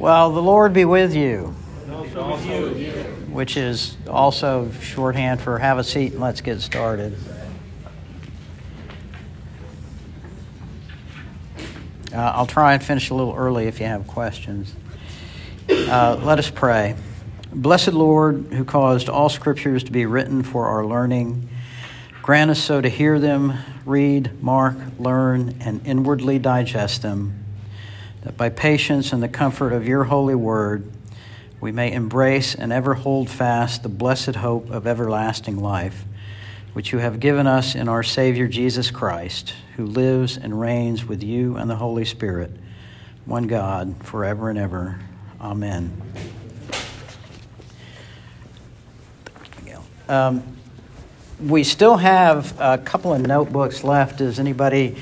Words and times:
Well, 0.00 0.32
the 0.32 0.40
Lord 0.40 0.72
be 0.72 0.86
with 0.86 1.14
you. 1.14 1.48
Which 3.30 3.58
is 3.58 3.98
also 4.08 4.70
shorthand 4.80 5.42
for 5.42 5.58
have 5.58 5.76
a 5.76 5.84
seat 5.84 6.12
and 6.12 6.22
let's 6.22 6.40
get 6.40 6.62
started. 6.62 7.18
Uh, 12.14 12.16
I'll 12.16 12.46
try 12.46 12.72
and 12.72 12.82
finish 12.82 13.10
a 13.10 13.14
little 13.14 13.34
early 13.34 13.66
if 13.66 13.78
you 13.78 13.84
have 13.84 14.06
questions. 14.06 14.74
Uh, 15.68 16.18
let 16.22 16.38
us 16.38 16.48
pray. 16.48 16.96
Blessed 17.52 17.92
Lord, 17.92 18.46
who 18.52 18.64
caused 18.64 19.10
all 19.10 19.28
scriptures 19.28 19.84
to 19.84 19.92
be 19.92 20.06
written 20.06 20.42
for 20.42 20.64
our 20.64 20.86
learning, 20.86 21.50
grant 22.22 22.50
us 22.50 22.58
so 22.58 22.80
to 22.80 22.88
hear 22.88 23.18
them, 23.18 23.52
read, 23.84 24.42
mark, 24.42 24.76
learn, 24.98 25.58
and 25.60 25.86
inwardly 25.86 26.38
digest 26.38 27.02
them 27.02 27.39
that 28.22 28.36
by 28.36 28.48
patience 28.48 29.12
and 29.12 29.22
the 29.22 29.28
comfort 29.28 29.72
of 29.72 29.86
your 29.86 30.04
holy 30.04 30.34
word, 30.34 30.90
we 31.60 31.72
may 31.72 31.92
embrace 31.92 32.54
and 32.54 32.72
ever 32.72 32.94
hold 32.94 33.28
fast 33.28 33.82
the 33.82 33.88
blessed 33.88 34.36
hope 34.36 34.70
of 34.70 34.86
everlasting 34.86 35.58
life, 35.58 36.04
which 36.72 36.92
you 36.92 36.98
have 36.98 37.20
given 37.20 37.46
us 37.46 37.74
in 37.74 37.88
our 37.88 38.02
Savior 38.02 38.46
Jesus 38.48 38.90
Christ, 38.90 39.54
who 39.76 39.86
lives 39.86 40.36
and 40.36 40.60
reigns 40.60 41.04
with 41.04 41.22
you 41.22 41.56
and 41.56 41.68
the 41.68 41.76
Holy 41.76 42.04
Spirit, 42.04 42.50
one 43.26 43.46
God, 43.46 43.94
forever 44.04 44.50
and 44.50 44.58
ever. 44.58 44.98
Amen. 45.40 46.00
Um, 50.10 50.42
we 51.40 51.62
still 51.62 51.96
have 51.96 52.60
a 52.60 52.78
couple 52.78 53.14
of 53.14 53.20
notebooks 53.20 53.84
left. 53.84 54.18
Does 54.18 54.40
anybody 54.40 54.96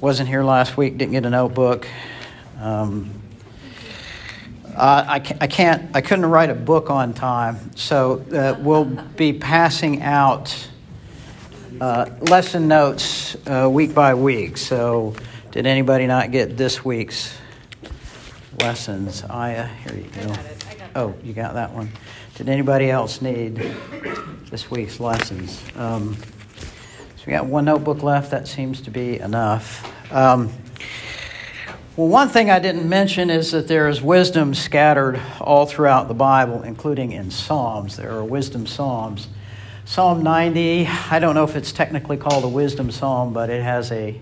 wasn't 0.00 0.28
here 0.28 0.44
last 0.44 0.76
week, 0.76 0.96
didn't 0.96 1.10
get 1.10 1.26
a 1.26 1.30
notebook? 1.30 1.88
Um, 2.64 3.10
uh, 4.74 5.04
I, 5.06 5.14
I, 5.16 5.46
can't, 5.46 5.94
I 5.94 6.00
couldn't 6.00 6.24
write 6.24 6.48
a 6.48 6.54
book 6.54 6.88
on 6.88 7.12
time, 7.12 7.76
so 7.76 8.24
uh, 8.32 8.58
we'll 8.58 8.86
be 8.86 9.34
passing 9.34 10.00
out 10.00 10.66
uh, 11.78 12.08
lesson 12.22 12.66
notes 12.66 13.36
uh, 13.46 13.68
week 13.70 13.92
by 13.92 14.14
week. 14.14 14.56
So, 14.56 15.14
did 15.50 15.66
anybody 15.66 16.06
not 16.06 16.30
get 16.30 16.56
this 16.56 16.82
week's 16.82 17.36
lessons? 18.60 19.22
Uh, 19.24 19.68
here 19.84 19.96
you 19.96 20.08
go. 20.26 20.34
Oh, 20.94 21.14
you 21.22 21.34
got 21.34 21.52
that 21.52 21.70
one. 21.70 21.90
Did 22.36 22.48
anybody 22.48 22.90
else 22.90 23.20
need 23.20 23.56
this 24.50 24.70
week's 24.70 25.00
lessons? 25.00 25.62
Um, 25.76 26.16
so, 26.16 27.24
we 27.26 27.32
got 27.32 27.44
one 27.44 27.66
notebook 27.66 28.02
left. 28.02 28.30
That 28.30 28.48
seems 28.48 28.80
to 28.80 28.90
be 28.90 29.20
enough. 29.20 29.86
Um, 30.10 30.50
well, 31.96 32.08
one 32.08 32.28
thing 32.28 32.50
I 32.50 32.58
didn't 32.58 32.88
mention 32.88 33.30
is 33.30 33.52
that 33.52 33.68
there 33.68 33.88
is 33.88 34.02
wisdom 34.02 34.52
scattered 34.52 35.20
all 35.40 35.64
throughout 35.64 36.08
the 36.08 36.14
Bible, 36.14 36.62
including 36.62 37.12
in 37.12 37.30
Psalms. 37.30 37.96
There 37.96 38.10
are 38.10 38.24
wisdom 38.24 38.66
Psalms. 38.66 39.28
Psalm 39.84 40.24
90, 40.24 40.88
I 40.88 41.20
don't 41.20 41.36
know 41.36 41.44
if 41.44 41.54
it's 41.54 41.70
technically 41.70 42.16
called 42.16 42.42
a 42.42 42.48
wisdom 42.48 42.90
psalm, 42.90 43.32
but 43.32 43.48
it 43.50 43.62
has 43.62 43.92
a. 43.92 44.20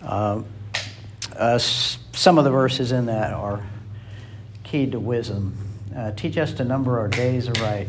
Uh, 0.00 0.42
uh, 1.36 1.58
some 1.58 2.38
of 2.38 2.44
the 2.44 2.50
verses 2.50 2.92
in 2.92 3.06
that 3.06 3.34
are 3.34 3.66
keyed 4.64 4.92
to 4.92 5.00
wisdom. 5.00 5.54
Uh, 5.94 6.12
teach 6.12 6.38
us 6.38 6.52
to 6.54 6.64
number 6.64 6.98
our 6.98 7.08
days 7.08 7.48
aright, 7.48 7.88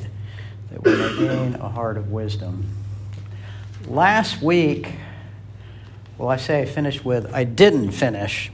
that 0.71 0.83
we 0.83 0.95
may 0.97 1.17
gain 1.17 1.55
a 1.55 1.69
heart 1.69 1.95
of 1.95 2.11
wisdom. 2.11 2.65
Last 3.87 4.41
week, 4.41 4.95
well, 6.17 6.27
I 6.27 6.35
say 6.35 6.61
I 6.61 6.65
finished 6.65 7.05
with, 7.05 7.31
I 7.33 7.45
didn't 7.45 7.91
finish 7.91 8.51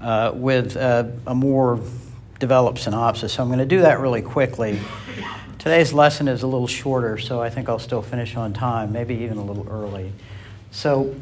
uh, 0.00 0.32
with 0.34 0.76
uh, 0.76 1.04
a 1.26 1.34
more 1.34 1.80
developed 2.38 2.78
synopsis. 2.78 3.32
So 3.34 3.42
I'm 3.42 3.48
going 3.48 3.58
to 3.58 3.66
do 3.66 3.82
that 3.82 4.00
really 4.00 4.22
quickly. 4.22 4.80
Today's 5.58 5.92
lesson 5.92 6.28
is 6.28 6.42
a 6.42 6.46
little 6.46 6.68
shorter, 6.68 7.18
so 7.18 7.42
I 7.42 7.50
think 7.50 7.68
I'll 7.68 7.80
still 7.80 8.02
finish 8.02 8.36
on 8.36 8.52
time, 8.52 8.92
maybe 8.92 9.16
even 9.16 9.38
a 9.38 9.44
little 9.44 9.66
early. 9.68 10.12
So 10.70 11.16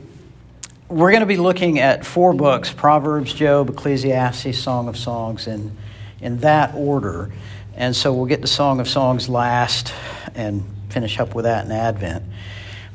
we're 0.88 1.10
going 1.10 1.20
to 1.20 1.26
be 1.26 1.38
looking 1.38 1.78
at 1.78 2.04
four 2.04 2.34
books 2.34 2.70
Proverbs, 2.72 3.32
Job, 3.32 3.70
Ecclesiastes, 3.70 4.58
Song 4.58 4.88
of 4.88 4.96
Songs, 4.96 5.46
in, 5.46 5.76
in 6.20 6.38
that 6.38 6.74
order. 6.74 7.32
And 7.74 7.96
so 7.96 8.12
we'll 8.12 8.26
get 8.26 8.42
to 8.42 8.46
Song 8.46 8.78
of 8.78 8.88
Songs 8.88 9.28
last 9.28 9.92
and 10.34 10.64
finish 10.90 11.18
up 11.18 11.34
with 11.34 11.44
that 11.44 11.64
in 11.64 11.72
Advent, 11.72 12.24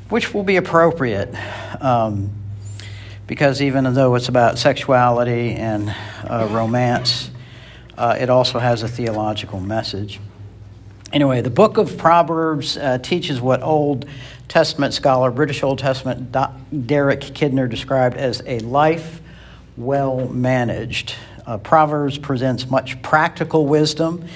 which 0.08 0.32
will 0.32 0.44
be 0.44 0.56
appropriate. 0.56 1.34
Um, 1.80 2.30
because 3.32 3.62
even 3.62 3.94
though 3.94 4.14
it's 4.14 4.28
about 4.28 4.58
sexuality 4.58 5.52
and 5.52 5.88
uh, 6.28 6.46
romance, 6.50 7.30
uh, 7.96 8.14
it 8.20 8.28
also 8.28 8.58
has 8.58 8.82
a 8.82 8.88
theological 8.88 9.58
message. 9.58 10.20
Anyway, 11.14 11.40
the 11.40 11.48
book 11.48 11.78
of 11.78 11.96
Proverbs 11.96 12.76
uh, 12.76 12.98
teaches 12.98 13.40
what 13.40 13.62
Old 13.62 14.04
Testament 14.48 14.92
scholar, 14.92 15.30
British 15.30 15.62
Old 15.62 15.78
Testament 15.78 16.30
Derek 16.86 17.20
Kidner 17.20 17.70
described 17.70 18.18
as 18.18 18.42
a 18.44 18.58
life 18.58 19.22
well 19.78 20.28
managed. 20.28 21.14
Uh, 21.46 21.56
Proverbs 21.56 22.18
presents 22.18 22.68
much 22.68 23.00
practical 23.00 23.64
wisdom, 23.64 24.26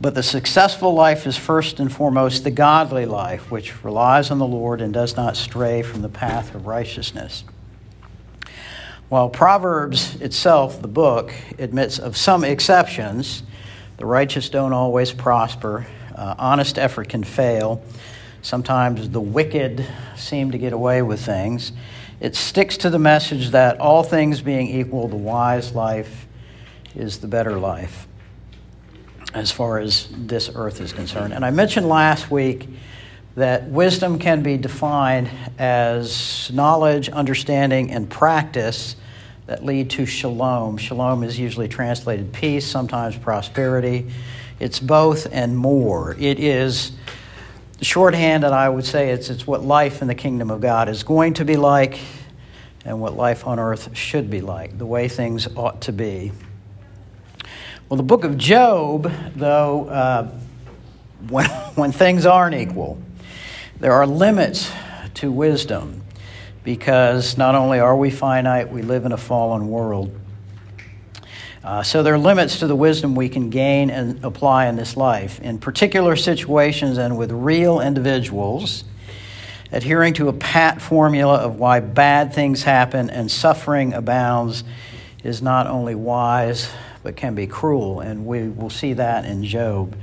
but 0.00 0.14
the 0.14 0.22
successful 0.22 0.94
life 0.94 1.26
is 1.26 1.36
first 1.36 1.80
and 1.80 1.92
foremost 1.92 2.44
the 2.44 2.52
godly 2.52 3.04
life, 3.04 3.50
which 3.50 3.82
relies 3.82 4.30
on 4.30 4.38
the 4.38 4.46
Lord 4.46 4.80
and 4.80 4.94
does 4.94 5.16
not 5.16 5.36
stray 5.36 5.82
from 5.82 6.02
the 6.02 6.08
path 6.08 6.54
of 6.54 6.68
righteousness. 6.68 7.42
While 9.12 9.28
Proverbs 9.28 10.14
itself, 10.22 10.80
the 10.80 10.88
book, 10.88 11.34
admits 11.58 11.98
of 11.98 12.16
some 12.16 12.44
exceptions, 12.44 13.42
the 13.98 14.06
righteous 14.06 14.48
don't 14.48 14.72
always 14.72 15.12
prosper, 15.12 15.86
uh, 16.16 16.34
honest 16.38 16.78
effort 16.78 17.10
can 17.10 17.22
fail, 17.22 17.82
sometimes 18.40 19.10
the 19.10 19.20
wicked 19.20 19.86
seem 20.16 20.50
to 20.52 20.56
get 20.56 20.72
away 20.72 21.02
with 21.02 21.20
things. 21.20 21.72
It 22.20 22.34
sticks 22.34 22.78
to 22.78 22.88
the 22.88 22.98
message 22.98 23.50
that 23.50 23.78
all 23.80 24.02
things 24.02 24.40
being 24.40 24.68
equal, 24.68 25.08
the 25.08 25.16
wise 25.16 25.74
life 25.74 26.26
is 26.94 27.18
the 27.18 27.28
better 27.28 27.58
life 27.58 28.08
as 29.34 29.50
far 29.50 29.78
as 29.78 30.08
this 30.10 30.50
earth 30.54 30.80
is 30.80 30.94
concerned. 30.94 31.34
And 31.34 31.44
I 31.44 31.50
mentioned 31.50 31.86
last 31.86 32.30
week 32.30 32.66
that 33.34 33.68
wisdom 33.68 34.18
can 34.18 34.42
be 34.42 34.56
defined 34.56 35.28
as 35.58 36.50
knowledge, 36.50 37.10
understanding, 37.10 37.90
and 37.90 38.08
practice 38.08 38.96
that 39.46 39.64
lead 39.64 39.90
to 39.90 40.06
shalom. 40.06 40.76
Shalom 40.76 41.22
is 41.22 41.38
usually 41.38 41.68
translated 41.68 42.32
peace, 42.32 42.66
sometimes 42.66 43.16
prosperity. 43.16 44.10
It's 44.60 44.78
both 44.78 45.26
and 45.32 45.56
more. 45.56 46.14
It 46.18 46.38
is 46.38 46.92
shorthand, 47.80 48.44
and 48.44 48.54
I 48.54 48.68
would 48.68 48.84
say 48.84 49.10
it's, 49.10 49.30
it's 49.30 49.46
what 49.46 49.62
life 49.62 50.02
in 50.02 50.08
the 50.08 50.14
kingdom 50.14 50.50
of 50.50 50.60
God 50.60 50.88
is 50.88 51.02
going 51.02 51.34
to 51.34 51.44
be 51.44 51.56
like 51.56 51.98
and 52.84 53.00
what 53.00 53.16
life 53.16 53.46
on 53.46 53.58
earth 53.58 53.96
should 53.96 54.30
be 54.30 54.40
like, 54.40 54.76
the 54.78 54.86
way 54.86 55.08
things 55.08 55.48
ought 55.56 55.82
to 55.82 55.92
be. 55.92 56.32
Well, 57.88 57.96
the 57.96 58.02
book 58.02 58.24
of 58.24 58.38
Job, 58.38 59.12
though, 59.34 59.86
uh, 59.88 60.30
when, 61.28 61.48
when 61.74 61.92
things 61.92 62.26
aren't 62.26 62.54
equal, 62.54 63.00
there 63.80 63.92
are 63.92 64.06
limits 64.06 64.72
to 65.14 65.30
wisdom 65.30 66.02
because 66.64 67.36
not 67.36 67.54
only 67.54 67.80
are 67.80 67.96
we 67.96 68.10
finite, 68.10 68.70
we 68.70 68.82
live 68.82 69.04
in 69.04 69.12
a 69.12 69.16
fallen 69.16 69.68
world. 69.68 70.18
Uh, 71.64 71.82
so 71.82 72.02
there 72.02 72.14
are 72.14 72.18
limits 72.18 72.58
to 72.58 72.66
the 72.66 72.74
wisdom 72.74 73.14
we 73.14 73.28
can 73.28 73.48
gain 73.48 73.88
and 73.88 74.24
apply 74.24 74.66
in 74.66 74.74
this 74.74 74.96
life. 74.96 75.40
In 75.40 75.58
particular 75.58 76.16
situations 76.16 76.98
and 76.98 77.16
with 77.16 77.30
real 77.30 77.80
individuals, 77.80 78.82
adhering 79.70 80.14
to 80.14 80.28
a 80.28 80.32
pat 80.32 80.82
formula 80.82 81.36
of 81.36 81.60
why 81.60 81.78
bad 81.78 82.34
things 82.34 82.64
happen 82.64 83.10
and 83.10 83.30
suffering 83.30 83.94
abounds 83.94 84.64
is 85.22 85.40
not 85.40 85.68
only 85.68 85.94
wise, 85.94 86.68
but 87.04 87.16
can 87.16 87.36
be 87.36 87.46
cruel. 87.46 88.00
And 88.00 88.26
we 88.26 88.48
will 88.48 88.70
see 88.70 88.94
that 88.94 89.24
in 89.24 89.44
Job. 89.44 89.96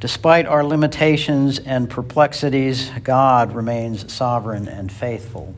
Despite 0.00 0.46
our 0.46 0.64
limitations 0.64 1.60
and 1.60 1.88
perplexities, 1.88 2.90
God 3.04 3.54
remains 3.54 4.12
sovereign 4.12 4.66
and 4.66 4.90
faithful 4.90 5.54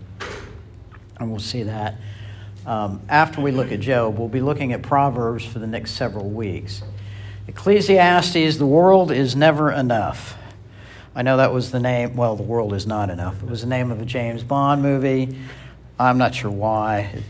and 1.19 1.31
we'll 1.31 1.41
see 1.41 1.65
that. 1.65 1.97
Um, 2.67 3.01
after 3.09 3.41
we 3.41 3.53
look 3.53 3.71
at 3.71 3.81
Job, 3.81 4.19
we'll 4.19 4.29
be 4.29 4.41
looking 4.41 4.73
at 4.73 4.83
Proverbs 4.83 5.45
for 5.45 5.59
the 5.59 5.67
next 5.67 5.93
several 5.93 6.29
weeks. 6.29 6.83
Ecclesiastes, 7.47 8.57
the 8.57 8.67
world 8.67 9.13
is 9.13 9.37
never 9.37 9.71
enough. 9.71 10.37
I 11.15 11.23
know 11.23 11.37
that 11.37 11.53
was 11.53 11.71
the 11.71 11.81
name, 11.81 12.17
well, 12.17 12.35
the 12.35 12.43
world 12.43 12.75
is 12.75 12.87
not 12.87 13.09
enough. 13.09 13.43
It 13.43 13.49
was 13.49 13.61
the 13.61 13.69
name 13.69 13.91
of 13.91 14.01
a 14.01 14.05
James 14.05 14.43
Bond 14.43 14.83
movie. 14.83 15.39
I'm 15.99 16.19
not 16.19 16.35
sure 16.35 16.51
why. 16.51 17.23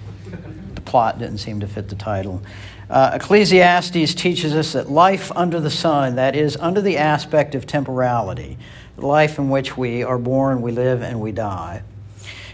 The 0.75 0.81
plot 0.81 1.19
didn't 1.19 1.39
seem 1.39 1.61
to 1.61 1.67
fit 1.67 1.89
the 1.89 1.97
title. 1.97 2.43
Uh, 2.89 3.13
Ecclesiastes 3.15 4.15
teaches 4.15 4.55
us 4.55 4.73
that 4.73 4.91
life 4.91 5.31
under 5.37 5.61
the 5.61 5.71
sun, 5.71 6.17
that 6.17 6.35
is, 6.35 6.57
under 6.57 6.81
the 6.81 6.97
aspect 6.97 7.55
of 7.55 7.67
temporality, 7.67 8.57
the 8.97 9.07
life 9.07 9.39
in 9.39 9.51
which 9.51 9.77
we 9.77 10.03
are 10.03 10.19
born, 10.19 10.63
we 10.63 10.73
live, 10.73 11.03
and 11.03 11.21
we 11.21 11.31
die, 11.31 11.83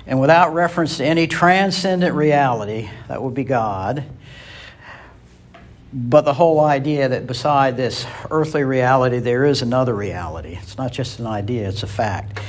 and 0.06 0.20
without 0.20 0.52
reference 0.54 0.96
to 0.96 1.04
any 1.04 1.26
transcendent 1.26 2.14
reality, 2.14 2.90
that 3.08 3.22
would 3.22 3.34
be 3.34 3.44
God, 3.44 4.04
but 5.92 6.24
the 6.24 6.32
whole 6.32 6.60
idea 6.60 7.08
that 7.08 7.26
beside 7.26 7.76
this 7.76 8.06
earthly 8.30 8.64
reality, 8.64 9.18
there 9.18 9.44
is 9.44 9.62
another 9.62 9.94
reality. 9.94 10.58
It's 10.60 10.78
not 10.78 10.92
just 10.92 11.18
an 11.18 11.26
idea, 11.26 11.68
it's 11.68 11.82
a 11.82 11.86
fact. 11.86 12.40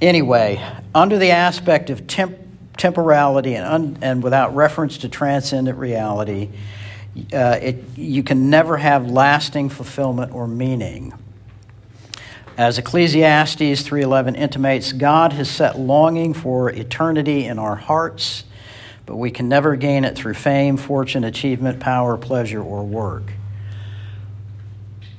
Anyway, 0.00 0.62
under 0.94 1.16
the 1.16 1.30
aspect 1.30 1.90
of 1.90 2.06
temp- 2.06 2.38
temporality 2.76 3.54
and, 3.54 3.66
un- 3.66 3.98
and 4.02 4.22
without 4.22 4.54
reference 4.54 4.98
to 4.98 5.08
transcendent 5.08 5.78
reality, 5.78 6.50
uh, 7.32 7.58
it, 7.60 7.84
you 7.96 8.22
can 8.22 8.50
never 8.50 8.76
have 8.76 9.10
lasting 9.10 9.68
fulfillment 9.68 10.32
or 10.32 10.46
meaning. 10.46 11.12
As 12.58 12.76
Ecclesiastes 12.76 13.82
3:11 13.82 14.34
intimates, 14.34 14.92
God 14.92 15.32
has 15.32 15.48
set 15.48 15.78
longing 15.78 16.34
for 16.34 16.68
eternity 16.68 17.46
in 17.46 17.58
our 17.58 17.76
hearts 17.76 18.44
but 19.08 19.16
we 19.16 19.30
can 19.30 19.48
never 19.48 19.74
gain 19.74 20.04
it 20.04 20.14
through 20.14 20.34
fame, 20.34 20.76
fortune, 20.76 21.24
achievement, 21.24 21.80
power, 21.80 22.18
pleasure, 22.18 22.62
or 22.62 22.84
work. 22.84 23.32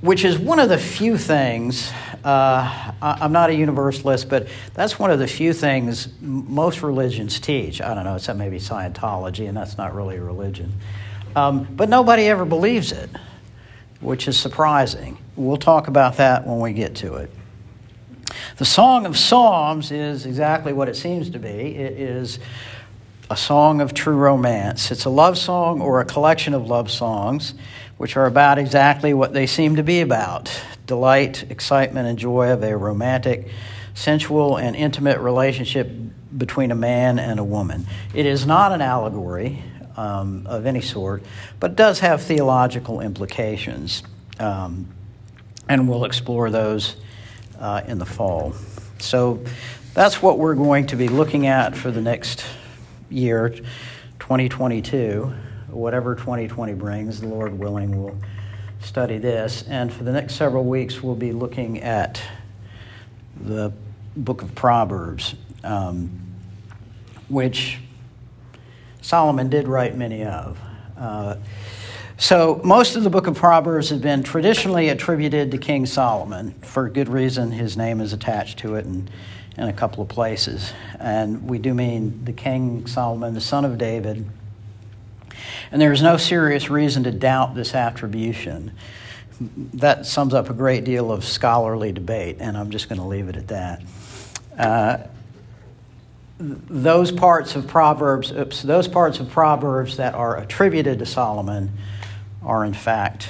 Which 0.02 0.24
is 0.24 0.38
one 0.38 0.60
of 0.60 0.70
the 0.70 0.78
few 0.78 1.18
things, 1.18 1.92
uh, 2.24 2.92
I'm 3.02 3.32
not 3.32 3.50
a 3.50 3.56
universalist, 3.56 4.30
but 4.30 4.48
that's 4.76 5.00
one 5.00 5.10
of 5.10 5.18
the 5.18 5.26
few 5.26 5.54
things 5.54 6.08
most 6.22 6.84
religions 6.84 7.40
teach. 7.40 7.82
I 7.82 7.96
don't 7.96 8.04
know, 8.04 8.16
except 8.16 8.38
maybe 8.38 8.60
Scientology, 8.60 9.48
and 9.48 9.58
that's 9.58 9.76
not 9.76 9.96
really 9.96 10.18
a 10.18 10.24
religion. 10.24 10.72
Um, 11.36 11.68
but 11.72 11.90
nobody 11.90 12.26
ever 12.26 12.46
believes 12.46 12.92
it, 12.92 13.10
which 14.02 14.28
is 14.28 14.38
surprising. 14.38 15.18
We'll 15.40 15.56
talk 15.56 15.88
about 15.88 16.18
that 16.18 16.46
when 16.46 16.60
we 16.60 16.74
get 16.74 16.96
to 16.96 17.16
it. 17.16 17.32
The 18.58 18.66
Song 18.66 19.06
of 19.06 19.18
Psalms 19.18 19.90
is 19.90 20.26
exactly 20.26 20.74
what 20.74 20.90
it 20.90 20.98
seems 20.98 21.30
to 21.30 21.40
be. 21.40 21.78
It 21.78 21.94
is 21.94 22.40
a 23.30 23.38
song 23.38 23.80
of 23.80 23.94
true 23.94 24.18
romance. 24.18 24.92
It's 24.92 25.06
a 25.06 25.10
love 25.10 25.38
song 25.38 25.80
or 25.80 26.02
a 26.02 26.06
collection 26.06 26.54
of 26.54 26.68
love 26.68 26.92
songs, 26.92 27.54
which 27.96 28.18
are 28.18 28.26
about 28.26 28.60
exactly 28.60 29.14
what 29.14 29.32
they 29.32 29.48
seem 29.48 29.78
to 29.78 29.84
be 29.84 30.02
about 30.02 30.52
delight, 30.88 31.50
excitement, 31.50 32.10
and 32.10 32.20
joy 32.20 32.52
of 32.52 32.62
a 32.62 32.76
romantic, 32.76 33.48
sensual, 33.94 34.58
and 34.58 34.76
intimate 34.76 35.20
relationship 35.20 35.90
between 36.38 36.72
a 36.72 36.76
man 36.76 37.18
and 37.18 37.40
a 37.40 37.46
woman. 37.46 37.88
It 38.14 38.26
is 38.26 38.46
not 38.46 38.74
an 38.74 38.82
allegory 38.82 39.64
um, 39.96 40.46
of 40.48 40.66
any 40.66 40.82
sort, 40.82 41.24
but 41.62 41.78
does 41.78 42.00
have 42.00 42.24
theological 42.24 43.00
implications. 43.00 44.04
Um, 44.38 44.90
and 45.70 45.88
we'll 45.88 46.04
explore 46.04 46.50
those 46.50 46.96
uh, 47.60 47.82
in 47.88 48.00
the 48.00 48.06
fall. 48.06 48.54
So 48.98 49.42
that's 49.94 50.22
what 50.22 50.40
we're 50.40 50.56
going 50.56 50.88
to 50.88 50.96
be 50.96 51.08
looking 51.08 51.48
at 51.48 51.78
for 51.78 51.92
the 51.92 52.02
next 52.02 52.44
year, 53.10 53.50
2022, 54.20 55.32
whatever 55.70 56.16
2020 56.16 56.74
brings, 56.74 57.22
the 57.22 57.28
Lord 57.28 57.58
willing, 57.58 58.04
we'll 58.04 58.18
study 58.82 59.20
this. 59.20 59.64
And 59.68 59.94
for 59.94 60.04
the 60.04 60.12
next 60.12 60.36
several 60.36 60.66
weeks, 60.66 61.02
we'll 61.04 61.16
be 61.16 61.32
looking 61.32 61.82
at 61.82 62.22
the 63.40 63.72
book 64.18 64.42
of 64.42 64.54
Proverbs, 64.56 65.36
um, 65.64 66.10
which 67.30 67.78
Solomon 69.02 69.50
did 69.50 69.68
write 69.68 69.96
many 69.96 70.24
of. 70.26 70.60
Uh, 70.98 71.36
so, 72.20 72.62
most 72.64 72.96
of 72.96 73.04
the 73.04 73.10
book 73.10 73.28
of 73.28 73.36
Proverbs 73.36 73.90
has 73.90 74.00
been 74.00 74.22
traditionally 74.22 74.90
attributed 74.90 75.52
to 75.52 75.58
King 75.58 75.86
Solomon. 75.86 76.52
For 76.62 76.90
good 76.90 77.10
reason, 77.10 77.52
his 77.52 77.76
name 77.76 78.00
is 78.02 78.14
attached 78.14 78.60
to 78.60 78.76
it, 78.76 78.86
and 78.86 79.10
in 79.60 79.68
a 79.68 79.74
couple 79.74 80.02
of 80.02 80.10
places. 80.10 80.74
And 81.00 81.50
we 81.50 81.60
do 81.60 81.74
mean 81.74 82.24
the 82.24 82.32
King 82.32 82.88
Solomon, 82.88 83.34
the 83.34 83.42
son 83.42 83.66
of 83.66 83.78
David. 83.78 84.26
And 85.72 85.82
there 85.82 85.92
is 85.92 86.02
no 86.02 86.16
serious 86.16 86.70
reason 86.70 87.04
to 87.04 87.12
doubt 87.12 87.56
this 87.56 87.76
attribution. 87.76 88.72
That 89.76 90.06
sums 90.06 90.34
up 90.34 90.50
a 90.50 90.54
great 90.54 90.86
deal 90.86 91.12
of 91.12 91.26
scholarly 91.26 91.92
debate, 91.92 92.38
and 92.40 92.58
I'm 92.58 92.72
just 92.72 92.88
going 92.90 93.00
to 93.00 93.08
leave 93.08 93.28
it 93.28 93.36
at 93.36 93.48
that. 93.50 93.82
Uh, 94.58 94.98
those 96.40 97.12
parts 97.12 97.56
of 97.56 97.68
Proverbs, 97.68 98.32
oops, 98.32 98.62
those 98.62 98.88
parts 98.88 99.20
of 99.20 99.30
Proverbs 99.30 99.98
that 99.98 100.14
are 100.14 100.38
attributed 100.38 101.00
to 101.00 101.06
Solomon 101.06 101.72
are 102.44 102.66
in 102.66 102.74
fact 102.74 103.30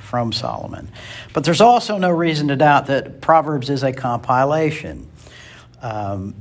from 0.00 0.32
Solomon. 0.32 0.88
But 1.32 1.44
there's 1.44 1.60
also 1.60 1.98
no 1.98 2.10
reason 2.10 2.48
to 2.48 2.56
doubt 2.56 2.86
that 2.86 3.20
Proverbs 3.20 3.70
is 3.70 3.82
a 3.82 3.92
compilation. 3.92 5.08
Um, 5.82 6.34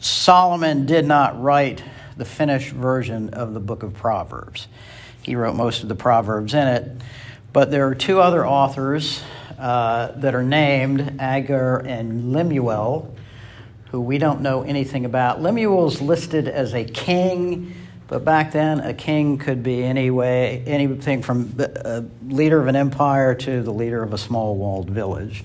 Solomon 0.00 0.86
did 0.86 1.06
not 1.06 1.40
write 1.40 1.82
the 2.16 2.24
finished 2.24 2.72
version 2.72 3.30
of 3.30 3.54
the 3.54 3.60
book 3.60 3.82
of 3.82 3.94
Proverbs. 3.94 4.68
He 5.22 5.36
wrote 5.36 5.54
most 5.54 5.82
of 5.82 5.88
the 5.88 5.94
Proverbs 5.94 6.54
in 6.54 6.66
it, 6.66 6.90
but 7.52 7.70
there 7.70 7.86
are 7.88 7.94
two 7.94 8.20
other 8.20 8.46
authors 8.46 9.22
uh, 9.58 10.12
that 10.16 10.34
are 10.34 10.42
named 10.42 11.16
Agur 11.20 11.78
and 11.78 12.32
Lemuel, 12.32 13.14
who 13.90 14.00
we 14.00 14.18
don't 14.18 14.40
know 14.40 14.62
anything 14.62 15.04
about. 15.04 15.42
Lemuel's 15.42 16.00
listed 16.00 16.48
as 16.48 16.74
a 16.74 16.84
king, 16.84 17.74
but 18.10 18.24
back 18.24 18.50
then 18.50 18.80
a 18.80 18.92
king 18.92 19.38
could 19.38 19.62
be 19.62 19.84
any 19.84 20.10
way, 20.10 20.64
anything 20.66 21.22
from 21.22 21.54
a 21.60 22.02
leader 22.26 22.60
of 22.60 22.66
an 22.66 22.74
empire 22.74 23.36
to 23.36 23.62
the 23.62 23.70
leader 23.70 24.02
of 24.02 24.12
a 24.12 24.18
small 24.18 24.56
walled 24.56 24.90
village 24.90 25.44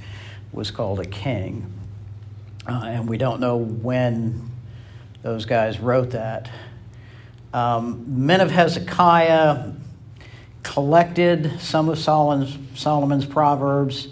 was 0.51 0.71
called 0.71 1.00
a 1.00 1.06
king. 1.06 1.71
Uh, 2.67 2.81
and 2.85 3.07
we 3.07 3.19
don't 3.19 3.39
know 3.39 3.56
when 3.56 4.50
those 5.21 5.45
guys 5.45 5.79
wrote 5.79 6.09
that. 6.09 6.50
Um, 7.53 8.25
men 8.25 8.41
of 8.41 8.50
Hezekiah 8.50 9.71
collected 10.63 11.62
some 11.62 11.88
of 11.88 12.00
Solomon's, 12.00 12.57
Solomon's 12.73 13.27
proverbs, 13.27 14.07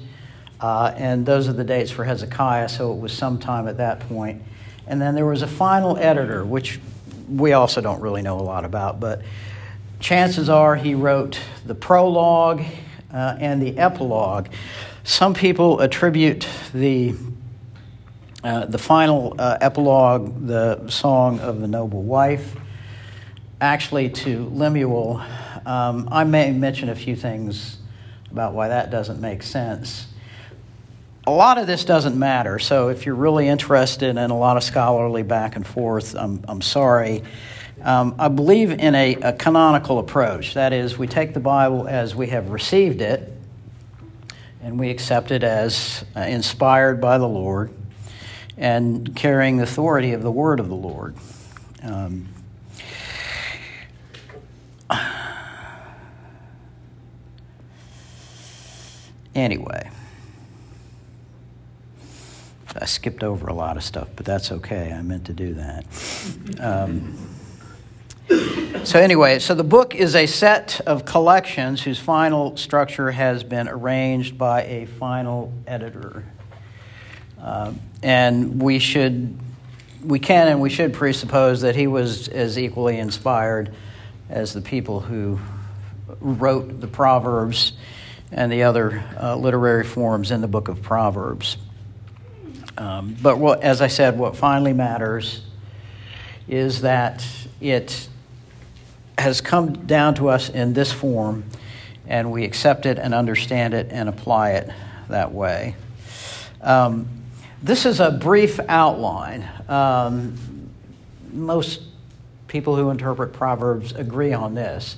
uh, 0.61 0.94
and 0.95 1.25
those 1.25 1.50
are 1.50 1.53
the 1.53 1.63
dates 1.63 1.89
for 1.89 2.03
Hezekiah, 2.03 2.69
so 2.69 2.94
it 2.94 3.00
was 3.00 3.13
sometime 3.13 3.67
at 3.67 3.77
that 3.77 4.01
point. 4.01 4.44
And 4.85 5.01
then 5.01 5.15
there 5.15 5.25
was 5.25 5.41
a 5.41 5.47
final 5.47 5.97
editor, 5.97 6.45
which 6.45 6.79
we 7.29 7.53
also 7.53 7.81
don't 7.81 8.01
really 8.01 8.21
know 8.21 8.39
a 8.39 8.41
lot 8.43 8.65
about, 8.65 8.99
but 8.99 9.21
chances 9.99 10.49
are 10.49 10.75
he 10.75 10.95
wrote 10.95 11.39
the 11.65 11.75
prologue 11.75 12.63
uh, 13.13 13.37
and 13.39 13.61
the 13.61 13.77
epilogue. 13.77 14.47
Some 15.03 15.33
people 15.33 15.81
attribute 15.81 16.47
the 16.73 17.15
uh, 18.43 18.65
the 18.65 18.77
final 18.77 19.35
uh, 19.39 19.57
epilogue, 19.61 20.47
the 20.47 20.89
song 20.89 21.39
of 21.39 21.61
the 21.61 21.67
noble 21.67 22.03
wife, 22.03 22.57
actually 23.61 24.09
to 24.09 24.49
Lemuel. 24.49 25.21
Um, 25.65 26.09
I 26.11 26.25
may 26.25 26.51
mention 26.51 26.89
a 26.89 26.95
few 26.95 27.15
things 27.15 27.77
about 28.29 28.53
why 28.53 28.67
that 28.67 28.91
doesn't 28.91 29.21
make 29.21 29.43
sense. 29.43 30.07
A 31.25 31.32
lot 31.32 31.58
of 31.58 31.68
this 31.68 31.86
doesn't 31.86 32.20
matter, 32.20 32.60
so 32.60 32.89
if 32.89 33.06
you're 33.06 33.15
really 33.15 33.48
interested 33.48 34.18
in 34.18 34.30
a 34.30 34.38
lot 34.38 34.58
of 34.58 34.63
scholarly 34.63 35.24
back 35.24 35.56
and 35.56 35.65
forth, 35.65 36.15
I'm, 36.15 36.44
I'm 36.50 36.62
sorry. 36.62 37.24
Um, 37.82 38.15
I 38.20 38.27
believe 38.27 38.72
in 38.72 38.94
a, 38.94 39.15
a 39.15 39.32
canonical 39.32 40.00
approach. 40.00 40.53
That 40.56 40.74
is, 40.74 40.98
we 40.98 41.08
take 41.08 41.34
the 41.34 41.39
Bible 41.39 41.88
as 41.88 42.13
we 42.13 42.27
have 42.27 42.50
received 42.50 43.01
it, 43.01 43.32
and 44.62 44.77
we 44.77 44.89
accept 44.89 45.32
it 45.32 45.46
as 45.46 46.03
uh, 46.13 46.20
inspired 46.20 47.00
by 47.00 47.18
the 47.18 47.27
Lord 47.27 47.72
and 48.58 49.15
carrying 49.15 49.56
the 49.56 49.63
authority 49.63 50.12
of 50.12 50.24
the 50.24 50.32
word 50.32 50.60
of 50.60 50.68
the 50.68 50.75
Lord. 50.75 51.15
Um, 51.84 52.27
anyway, 59.34 59.82
I 62.83 62.85
skipped 62.85 63.23
over 63.23 63.47
a 63.47 63.53
lot 63.53 63.77
of 63.77 63.83
stuff, 63.85 64.09
but 64.13 64.25
that's 64.25 64.51
okay. 64.51 64.91
I 64.91 65.01
meant 65.03 65.27
to 65.27 65.33
do 65.33 65.53
that. 65.53 65.85
Um, 66.59 67.17
so, 68.83 68.99
anyway, 68.99 69.39
so 69.39 69.55
the 69.55 69.63
book 69.63 69.95
is 69.95 70.17
a 70.17 70.25
set 70.25 70.81
of 70.85 71.05
collections 71.05 71.81
whose 71.81 71.97
final 71.97 72.57
structure 72.57 73.09
has 73.09 73.41
been 73.41 73.69
arranged 73.69 74.37
by 74.37 74.63
a 74.63 74.85
final 74.85 75.53
editor. 75.65 76.25
Uh, 77.41 77.71
and 78.01 78.61
we 78.61 78.79
should, 78.79 79.39
we 80.03 80.19
can 80.19 80.49
and 80.49 80.59
we 80.59 80.69
should 80.69 80.91
presuppose 80.91 81.61
that 81.61 81.77
he 81.77 81.87
was 81.87 82.27
as 82.27 82.59
equally 82.59 82.99
inspired 82.99 83.73
as 84.27 84.51
the 84.51 84.61
people 84.61 84.99
who 84.99 85.39
wrote 86.19 86.81
the 86.81 86.87
Proverbs 86.87 87.71
and 88.29 88.51
the 88.51 88.63
other 88.63 89.01
uh, 89.17 89.37
literary 89.37 89.85
forms 89.85 90.31
in 90.31 90.41
the 90.41 90.49
book 90.49 90.67
of 90.67 90.81
Proverbs. 90.81 91.55
Um, 92.77 93.15
but 93.22 93.38
what, 93.38 93.62
as 93.62 93.82
I 93.82 93.88
said, 93.88 94.18
what 94.18 94.36
finally 94.36 94.74
matters 94.74 95.42
is 96.48 96.82
that 96.82 97.25
it 97.62 98.08
has 99.18 99.42
come 99.42 99.86
down 99.86 100.15
to 100.15 100.30
us 100.30 100.50
in 100.50 100.74
this 100.74 100.92
form, 100.92 101.44
and 102.08 102.32
we 102.32 102.44
accept 102.44 102.86
it 102.86 102.98
and 102.98 103.13
understand 103.13 103.74
it 103.74 103.88
and 103.92 104.10
apply 104.10 104.51
it 104.51 104.70
that 105.10 105.32
way. 105.32 105.75
Um, 106.62 107.08
this 107.62 107.86
is 107.86 108.00
a 108.00 108.12
brief 108.12 108.60
outline. 108.68 109.48
Um, 109.70 110.70
most 111.32 111.82
people 112.48 112.75
who 112.75 112.89
interpret 112.89 113.34
Proverbs 113.34 113.94
agree 113.94 114.34
on 114.34 114.56
this 114.56 114.98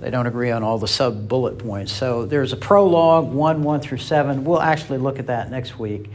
they 0.00 0.10
don't 0.10 0.26
agree 0.26 0.50
on 0.50 0.62
all 0.62 0.78
the 0.78 0.88
sub 0.88 1.28
bullet 1.28 1.58
points. 1.58 1.92
So 1.92 2.24
there's 2.24 2.52
a 2.52 2.56
prologue, 2.56 3.32
1, 3.32 3.62
1 3.62 3.80
through 3.80 3.98
7. 3.98 4.44
We'll 4.44 4.62
actually 4.62 4.98
look 4.98 5.18
at 5.18 5.26
that 5.26 5.50
next 5.50 5.78
week. 5.78 6.10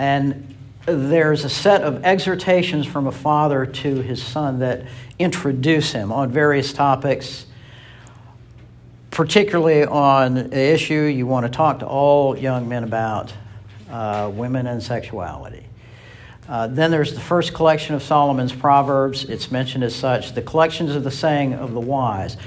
And 0.00 0.56
there's 0.86 1.44
a 1.44 1.50
set 1.50 1.82
of 1.82 2.06
exhortations 2.06 2.86
from 2.86 3.06
a 3.06 3.12
father 3.12 3.66
to 3.66 3.96
his 3.96 4.22
son 4.22 4.60
that 4.60 4.86
introduce 5.18 5.92
him 5.92 6.10
on 6.10 6.32
various 6.32 6.72
topics, 6.72 7.44
particularly 9.10 9.84
on 9.84 10.38
an 10.38 10.52
issue 10.54 11.02
you 11.02 11.26
want 11.26 11.44
to 11.44 11.52
talk 11.52 11.80
to 11.80 11.86
all 11.86 12.34
young 12.34 12.66
men 12.66 12.82
about 12.82 13.34
uh, 13.90 14.32
women 14.32 14.66
and 14.66 14.82
sexuality. 14.82 15.66
Uh, 16.48 16.66
then 16.66 16.90
there's 16.90 17.12
the 17.12 17.20
first 17.20 17.52
collection 17.52 17.94
of 17.94 18.02
Solomon's 18.02 18.54
Proverbs. 18.54 19.24
It's 19.24 19.50
mentioned 19.50 19.84
as 19.84 19.94
such 19.94 20.34
the 20.34 20.40
collections 20.40 20.96
of 20.96 21.04
the 21.04 21.10
saying 21.10 21.52
of 21.52 21.74
the 21.74 21.80
wise, 21.80 22.38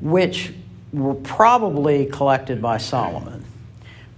which 0.00 0.54
were 0.94 1.12
probably 1.12 2.06
collected 2.06 2.62
by 2.62 2.78
Solomon. 2.78 3.41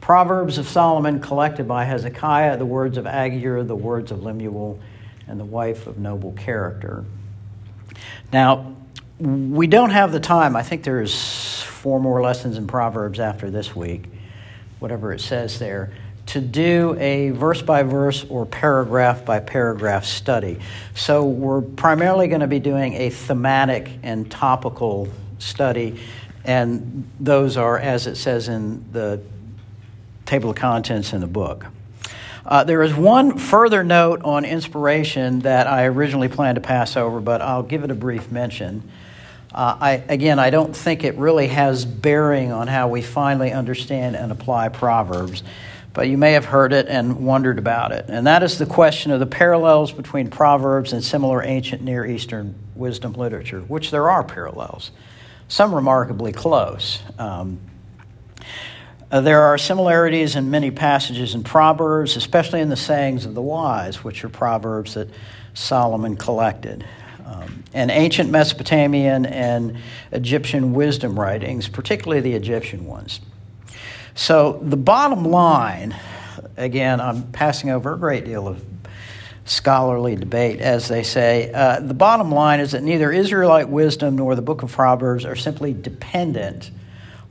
Proverbs 0.04 0.58
of 0.58 0.68
Solomon 0.68 1.18
collected 1.18 1.66
by 1.66 1.84
Hezekiah, 1.84 2.58
the 2.58 2.66
words 2.66 2.98
of 2.98 3.06
Agur, 3.06 3.62
the 3.62 3.74
words 3.74 4.10
of 4.12 4.22
Lemuel, 4.22 4.78
and 5.26 5.40
the 5.40 5.46
wife 5.46 5.86
of 5.86 5.96
noble 5.96 6.32
character. 6.32 7.06
Now, 8.30 8.76
we 9.18 9.66
don't 9.66 9.88
have 9.88 10.12
the 10.12 10.20
time. 10.20 10.56
I 10.56 10.62
think 10.62 10.84
there's 10.84 11.62
four 11.62 12.00
more 12.00 12.20
lessons 12.20 12.58
in 12.58 12.66
Proverbs 12.66 13.18
after 13.18 13.50
this 13.50 13.74
week, 13.74 14.04
whatever 14.78 15.10
it 15.10 15.22
says 15.22 15.58
there 15.58 15.94
to 16.26 16.40
do 16.42 16.94
a 17.00 17.30
verse 17.30 17.62
by 17.62 17.82
verse 17.82 18.26
or 18.28 18.44
paragraph 18.44 19.24
by 19.24 19.40
paragraph 19.40 20.04
study. 20.04 20.58
So 20.94 21.24
we're 21.24 21.62
primarily 21.62 22.28
going 22.28 22.42
to 22.42 22.46
be 22.46 22.60
doing 22.60 22.92
a 22.92 23.08
thematic 23.08 23.90
and 24.02 24.30
topical 24.30 25.08
study, 25.38 25.98
and 26.44 27.10
those 27.18 27.56
are, 27.56 27.78
as 27.78 28.06
it 28.06 28.16
says 28.16 28.48
in 28.48 28.84
the 28.92 29.22
table 30.26 30.50
of 30.50 30.56
contents 30.56 31.12
in 31.12 31.20
the 31.20 31.26
book. 31.26 31.66
Uh, 32.46 32.64
there 32.64 32.82
is 32.82 32.94
one 32.94 33.38
further 33.38 33.82
note 33.82 34.22
on 34.22 34.44
inspiration 34.44 35.40
that 35.40 35.66
I 35.66 35.86
originally 35.86 36.28
planned 36.28 36.56
to 36.56 36.60
pass 36.60 36.96
over, 36.96 37.20
but 37.20 37.40
I'll 37.40 37.62
give 37.62 37.84
it 37.84 37.90
a 37.90 37.94
brief 37.94 38.30
mention. 38.30 38.90
Uh, 39.54 39.76
I, 39.80 39.90
again, 40.08 40.38
I 40.38 40.50
don't 40.50 40.74
think 40.74 41.04
it 41.04 41.16
really 41.16 41.46
has 41.48 41.84
bearing 41.84 42.52
on 42.52 42.66
how 42.66 42.88
we 42.88 43.00
finally 43.02 43.52
understand 43.52 44.16
and 44.16 44.30
apply 44.30 44.68
Proverbs 44.68 45.42
but 45.94 46.08
you 46.08 46.18
may 46.18 46.32
have 46.32 46.44
heard 46.44 46.72
it 46.72 46.88
and 46.88 47.24
wondered 47.24 47.56
about 47.56 47.92
it. 47.92 48.06
And 48.08 48.26
that 48.26 48.42
is 48.42 48.58
the 48.58 48.66
question 48.66 49.12
of 49.12 49.20
the 49.20 49.26
parallels 49.26 49.92
between 49.92 50.28
Proverbs 50.28 50.92
and 50.92 51.02
similar 51.02 51.42
ancient 51.42 51.82
Near 51.82 52.04
Eastern 52.04 52.56
wisdom 52.74 53.12
literature, 53.12 53.60
which 53.60 53.92
there 53.92 54.10
are 54.10 54.24
parallels, 54.24 54.90
some 55.46 55.72
remarkably 55.72 56.32
close. 56.32 57.00
Um, 57.16 57.60
uh, 59.10 59.20
there 59.20 59.42
are 59.42 59.58
similarities 59.58 60.36
in 60.36 60.50
many 60.50 60.70
passages 60.70 61.34
in 61.34 61.44
Proverbs, 61.44 62.16
especially 62.16 62.60
in 62.60 62.68
the 62.68 62.76
sayings 62.76 63.26
of 63.26 63.34
the 63.34 63.42
wise, 63.42 64.02
which 64.02 64.24
are 64.24 64.28
proverbs 64.28 64.94
that 64.94 65.08
Solomon 65.54 66.16
collected. 66.16 66.84
Um, 67.24 67.64
and 67.72 67.90
ancient 67.90 68.30
Mesopotamian 68.30 69.24
and 69.24 69.78
Egyptian 70.12 70.74
wisdom 70.74 71.18
writings, 71.18 71.68
particularly 71.68 72.20
the 72.20 72.34
Egyptian 72.34 72.86
ones. 72.86 73.20
So, 74.14 74.60
the 74.62 74.76
bottom 74.76 75.24
line, 75.24 75.96
again, 76.56 77.00
I'm 77.00 77.30
passing 77.32 77.70
over 77.70 77.94
a 77.94 77.98
great 77.98 78.24
deal 78.24 78.46
of 78.46 78.62
scholarly 79.44 80.16
debate, 80.16 80.60
as 80.60 80.88
they 80.88 81.02
say. 81.02 81.52
Uh, 81.52 81.80
the 81.80 81.94
bottom 81.94 82.30
line 82.30 82.60
is 82.60 82.72
that 82.72 82.82
neither 82.82 83.10
Israelite 83.10 83.68
wisdom 83.68 84.16
nor 84.16 84.34
the 84.34 84.42
book 84.42 84.62
of 84.62 84.72
Proverbs 84.72 85.24
are 85.24 85.36
simply 85.36 85.72
dependent 85.72 86.70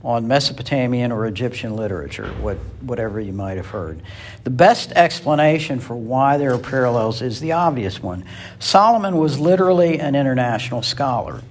on 0.03 0.27
Mesopotamian 0.27 1.11
or 1.13 1.25
Egyptian 1.25 1.75
literature, 1.77 2.27
what, 2.41 2.57
whatever 2.81 3.21
you 3.21 3.31
might 3.31 3.55
have 3.55 3.67
heard. 3.67 4.01
The 4.43 4.49
best 4.49 4.91
explanation 4.91 5.79
for 5.79 5.95
why 5.95 6.37
there 6.37 6.53
are 6.53 6.59
parallels 6.59 7.21
is 7.21 7.39
the 7.39 7.53
obvious 7.53 8.03
one. 8.03 8.25
Solomon 8.59 9.17
was 9.17 9.39
literally 9.39 9.99
an 9.99 10.15
international 10.15 10.81
scholar. 10.81 11.41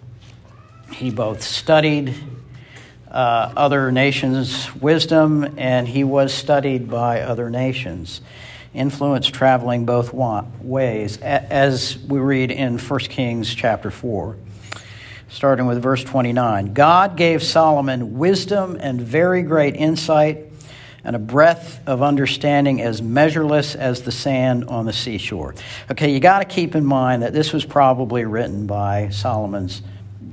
He 0.92 1.10
both 1.10 1.42
studied 1.42 2.14
uh, 3.10 3.52
other 3.56 3.90
nations' 3.90 4.74
wisdom, 4.74 5.54
and 5.58 5.88
he 5.88 6.04
was 6.04 6.34
studied 6.34 6.90
by 6.90 7.22
other 7.22 7.48
nations. 7.48 8.20
Influence 8.74 9.28
traveling 9.28 9.86
both 9.86 10.12
ways, 10.12 11.16
as 11.18 11.98
we 11.98 12.18
read 12.18 12.50
in 12.50 12.78
1 12.78 13.00
Kings 13.00 13.54
chapter 13.54 13.90
4, 13.90 14.36
starting 15.32 15.64
with 15.64 15.82
verse 15.82 16.04
29. 16.04 16.74
God 16.74 17.16
gave 17.16 17.42
Solomon 17.42 18.18
wisdom 18.18 18.76
and 18.78 19.00
very 19.00 19.42
great 19.42 19.74
insight 19.74 20.44
and 21.04 21.16
a 21.16 21.18
breadth 21.18 21.80
of 21.86 22.02
understanding 22.02 22.82
as 22.82 23.00
measureless 23.00 23.74
as 23.74 24.02
the 24.02 24.12
sand 24.12 24.64
on 24.64 24.84
the 24.84 24.92
seashore. 24.92 25.54
Okay, 25.90 26.12
you 26.12 26.20
got 26.20 26.40
to 26.40 26.44
keep 26.44 26.74
in 26.74 26.84
mind 26.84 27.22
that 27.22 27.32
this 27.32 27.52
was 27.52 27.64
probably 27.64 28.26
written 28.26 28.66
by 28.66 29.08
Solomon's 29.08 29.80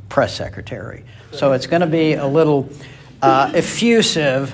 press 0.10 0.36
secretary. 0.36 1.06
So 1.32 1.54
it's 1.54 1.66
going 1.66 1.82
to 1.82 1.88
be 1.88 2.14
a 2.14 2.28
little 2.28 2.70
uh, 3.22 3.54
effusive, 3.56 4.54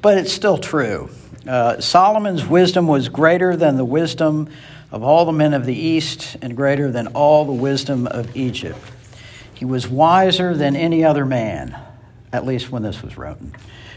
but 0.00 0.16
it's 0.16 0.32
still 0.32 0.56
true. 0.56 1.10
Uh, 1.46 1.78
Solomon's 1.78 2.46
wisdom 2.46 2.88
was 2.88 3.10
greater 3.10 3.54
than 3.54 3.76
the 3.76 3.84
wisdom 3.84 4.48
of 4.90 5.02
all 5.02 5.26
the 5.26 5.32
men 5.32 5.52
of 5.52 5.66
the 5.66 5.76
East 5.76 6.38
and 6.40 6.56
greater 6.56 6.90
than 6.90 7.08
all 7.08 7.44
the 7.44 7.52
wisdom 7.52 8.06
of 8.06 8.34
Egypt. 8.34 8.80
He 9.58 9.64
was 9.64 9.88
wiser 9.88 10.54
than 10.54 10.76
any 10.76 11.02
other 11.02 11.26
man, 11.26 11.76
at 12.32 12.46
least 12.46 12.70
when 12.70 12.84
this 12.84 13.02
was 13.02 13.18
written. 13.18 13.56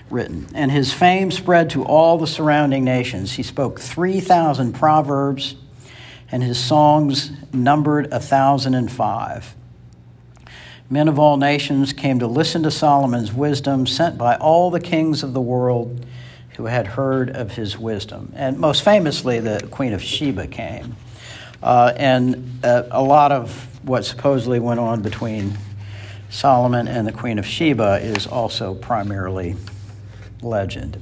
Written. 0.09 0.47
And 0.55 0.71
his 0.71 0.91
fame 0.91 1.29
spread 1.29 1.69
to 1.69 1.85
all 1.85 2.17
the 2.17 2.25
surrounding 2.25 2.83
nations. 2.83 3.33
He 3.33 3.43
spoke 3.43 3.79
3,000 3.79 4.73
proverbs, 4.73 5.53
and 6.31 6.41
his 6.41 6.57
songs 6.59 7.29
numbered 7.53 8.07
a 8.07 8.17
1,005. 8.17 9.55
Men 10.89 11.07
of 11.07 11.19
all 11.19 11.37
nations 11.37 11.93
came 11.93 12.17
to 12.17 12.27
listen 12.27 12.63
to 12.63 12.71
Solomon's 12.71 13.31
wisdom, 13.31 13.85
sent 13.85 14.17
by 14.17 14.37
all 14.37 14.71
the 14.71 14.79
kings 14.79 15.21
of 15.21 15.33
the 15.33 15.41
world 15.41 16.03
who 16.57 16.65
had 16.65 16.87
heard 16.87 17.29
of 17.29 17.51
his 17.51 17.77
wisdom. 17.77 18.33
And 18.35 18.57
most 18.57 18.83
famously, 18.83 19.39
the 19.39 19.67
Queen 19.69 19.93
of 19.93 20.01
Sheba 20.01 20.47
came. 20.47 20.95
Uh, 21.61 21.93
and 21.95 22.59
uh, 22.63 22.85
a 22.89 23.03
lot 23.03 23.31
of 23.31 23.67
what 23.83 24.05
supposedly 24.05 24.59
went 24.59 24.79
on 24.79 25.01
between 25.01 25.57
Solomon 26.29 26.87
and 26.87 27.05
the 27.07 27.11
Queen 27.11 27.39
of 27.39 27.45
Sheba 27.45 27.99
is 28.01 28.25
also 28.25 28.73
primarily 28.73 29.55
legend. 30.41 31.01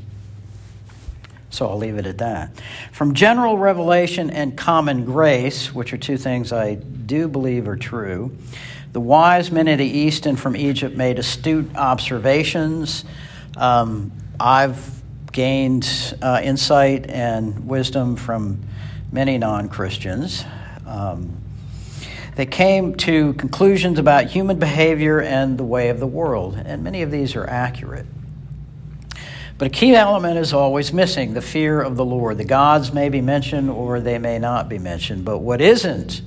So 1.50 1.68
I'll 1.68 1.78
leave 1.78 1.98
it 1.98 2.06
at 2.06 2.20
that. 2.20 2.52
From 2.92 3.14
general 3.14 3.58
revelation 3.58 4.30
and 4.30 4.58
common 4.58 5.06
grace, 5.06 5.74
which 5.74 5.94
are 5.94 5.98
two 5.98 6.18
things 6.18 6.52
I 6.54 6.76
do 6.76 7.28
believe 7.28 7.68
are 7.68 7.76
true, 7.76 8.36
the 8.92 9.00
wise 9.00 9.52
men 9.52 9.68
of 9.68 9.78
the 9.78 9.86
East 9.86 10.26
and 10.26 10.40
from 10.40 10.56
Egypt 10.56 10.96
made 10.96 11.20
astute 11.20 11.76
observations. 11.76 13.06
Um, 13.56 14.12
I've 14.40 15.02
gained 15.32 16.16
uh, 16.22 16.42
insight 16.44 17.08
and 17.10 17.68
wisdom 17.68 18.16
from 18.16 18.62
many 19.12 19.38
non 19.38 19.70
Christians. 19.70 20.44
Um, 20.88 21.38
they 22.39 22.46
came 22.46 22.96
to 22.96 23.34
conclusions 23.34 24.00
about 24.00 24.27
human 24.27 24.60
behavior 24.60 25.19
and 25.19 25.58
the 25.58 25.65
way 25.65 25.89
of 25.89 26.00
the 26.00 26.08
world, 26.08 26.55
and 26.55 26.86
many 26.86 27.01
of 27.01 27.12
these 27.12 27.36
are 27.36 27.46
accurate. 27.46 28.05
But 29.58 29.67
a 29.67 29.69
key 29.69 29.93
element 29.93 30.38
is 30.38 30.53
always 30.53 30.93
missing 30.93 31.34
the 31.34 31.41
fear 31.41 31.81
of 31.81 31.98
the 31.98 32.05
Lord. 32.05 32.38
The 32.38 32.46
gods 32.46 32.93
may 32.93 33.10
be 33.10 33.19
mentioned 33.19 33.69
or 33.69 34.00
they 34.00 34.17
may 34.19 34.39
not 34.39 34.69
be 34.69 34.79
mentioned, 34.79 35.25
but 35.25 35.39
what 35.39 35.60
isn't 35.60 36.22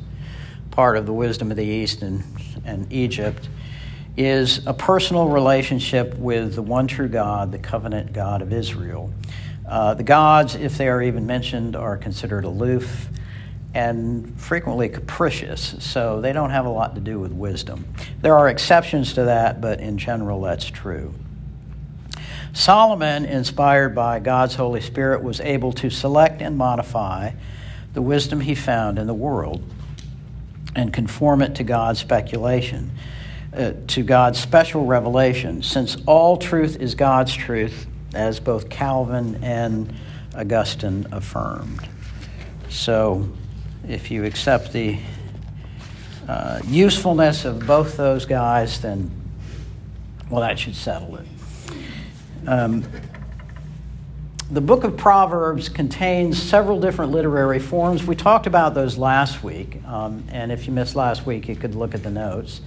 part 0.70 0.98
of 0.98 1.06
the 1.06 1.14
wisdom 1.14 1.50
of 1.50 1.56
the 1.56 1.64
East 1.64 2.02
and 2.02 2.22
and 2.66 2.92
Egypt 2.92 3.48
is 4.14 4.66
a 4.66 4.74
personal 4.74 5.28
relationship 5.28 6.14
with 6.18 6.56
the 6.56 6.62
one 6.62 6.88
true 6.88 7.08
God, 7.08 7.52
the 7.52 7.58
covenant 7.58 8.12
God 8.12 8.42
of 8.42 8.52
Israel. 8.52 9.10
Uh, 9.66 9.94
the 9.94 10.02
gods, 10.02 10.56
if 10.56 10.76
they 10.76 10.88
are 10.88 11.02
even 11.02 11.26
mentioned, 11.26 11.74
are 11.74 11.96
considered 11.96 12.44
aloof 12.44 13.08
and 13.74 14.38
frequently 14.38 14.88
capricious, 14.88 15.76
so 15.78 16.20
they 16.20 16.32
don't 16.32 16.50
have 16.50 16.66
a 16.66 16.70
lot 16.70 16.94
to 16.94 17.00
do 17.00 17.18
with 17.18 17.32
wisdom. 17.32 17.86
There 18.20 18.36
are 18.36 18.48
exceptions 18.48 19.14
to 19.14 19.24
that, 19.24 19.60
but 19.60 19.80
in 19.80 19.98
general, 19.98 20.42
that's 20.42 20.66
true. 20.66 21.14
Solomon, 22.52 23.24
inspired 23.24 23.94
by 23.94 24.18
God's 24.18 24.56
Holy 24.56 24.82
Spirit, 24.82 25.22
was 25.22 25.40
able 25.40 25.72
to 25.74 25.88
select 25.88 26.42
and 26.42 26.58
modify 26.58 27.32
the 27.94 28.02
wisdom 28.02 28.40
he 28.40 28.54
found 28.54 28.98
in 28.98 29.06
the 29.06 29.14
world 29.14 29.62
and 30.74 30.92
conform 30.92 31.40
it 31.40 31.54
to 31.56 31.64
God's 31.64 31.98
speculation, 31.98 32.90
uh, 33.56 33.72
to 33.88 34.02
God's 34.02 34.38
special 34.38 34.84
revelation, 34.84 35.62
since 35.62 35.96
all 36.06 36.36
truth 36.36 36.76
is 36.76 36.94
God's 36.94 37.34
truth, 37.34 37.86
as 38.14 38.38
both 38.38 38.68
Calvin 38.68 39.42
and 39.42 39.94
Augustine 40.34 41.06
affirmed. 41.10 41.88
So, 42.68 43.28
if 43.88 44.10
you 44.10 44.24
accept 44.24 44.72
the 44.72 44.98
uh, 46.28 46.60
usefulness 46.66 47.44
of 47.44 47.66
both 47.66 47.96
those 47.96 48.24
guys, 48.24 48.80
then 48.80 49.10
Well, 50.30 50.40
that 50.40 50.58
should 50.58 50.76
settle 50.76 51.16
it. 51.16 51.26
Um, 52.46 52.84
the 54.50 54.60
book 54.60 54.84
of 54.84 54.96
Proverbs 54.96 55.68
contains 55.68 56.40
several 56.40 56.78
different 56.78 57.10
literary 57.10 57.58
forms. 57.58 58.04
We 58.04 58.14
talked 58.14 58.46
about 58.46 58.74
those 58.74 58.98
last 58.98 59.42
week, 59.42 59.82
um, 59.86 60.24
and 60.30 60.52
if 60.52 60.66
you 60.66 60.72
missed 60.72 60.94
last 60.94 61.26
week, 61.26 61.48
you 61.48 61.56
could 61.56 61.74
look 61.74 61.94
at 61.94 62.02
the 62.02 62.10
notes, 62.10 62.60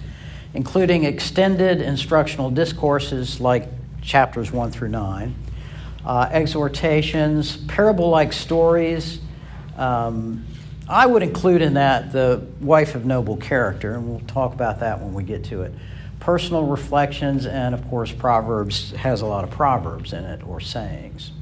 including 0.52 1.04
extended 1.04 1.80
instructional 1.80 2.50
discourses 2.50 3.40
like 3.40 3.68
chapters 4.02 4.52
1 4.52 4.70
through 4.72 4.88
9, 4.88 5.34
uh, 6.04 6.28
exhortations, 6.30 7.56
parable 7.68 8.10
like 8.10 8.32
stories. 8.32 9.20
Um, 9.76 10.44
I 10.88 11.06
would 11.06 11.24
include 11.24 11.62
in 11.62 11.74
that 11.74 12.12
the 12.12 12.46
wife 12.60 12.94
of 12.94 13.04
noble 13.04 13.36
character, 13.36 13.94
and 13.94 14.08
we'll 14.08 14.20
talk 14.20 14.54
about 14.54 14.80
that 14.80 15.00
when 15.00 15.14
we 15.14 15.24
get 15.24 15.44
to 15.46 15.62
it. 15.62 15.72
Personal 16.20 16.64
reflections, 16.64 17.44
and 17.44 17.74
of 17.74 17.88
course, 17.88 18.12
Proverbs 18.12 18.92
has 18.92 19.20
a 19.20 19.26
lot 19.26 19.42
of 19.42 19.50
proverbs 19.50 20.12
in 20.12 20.24
it 20.24 20.46
or 20.46 20.60
sayings. 20.60 21.32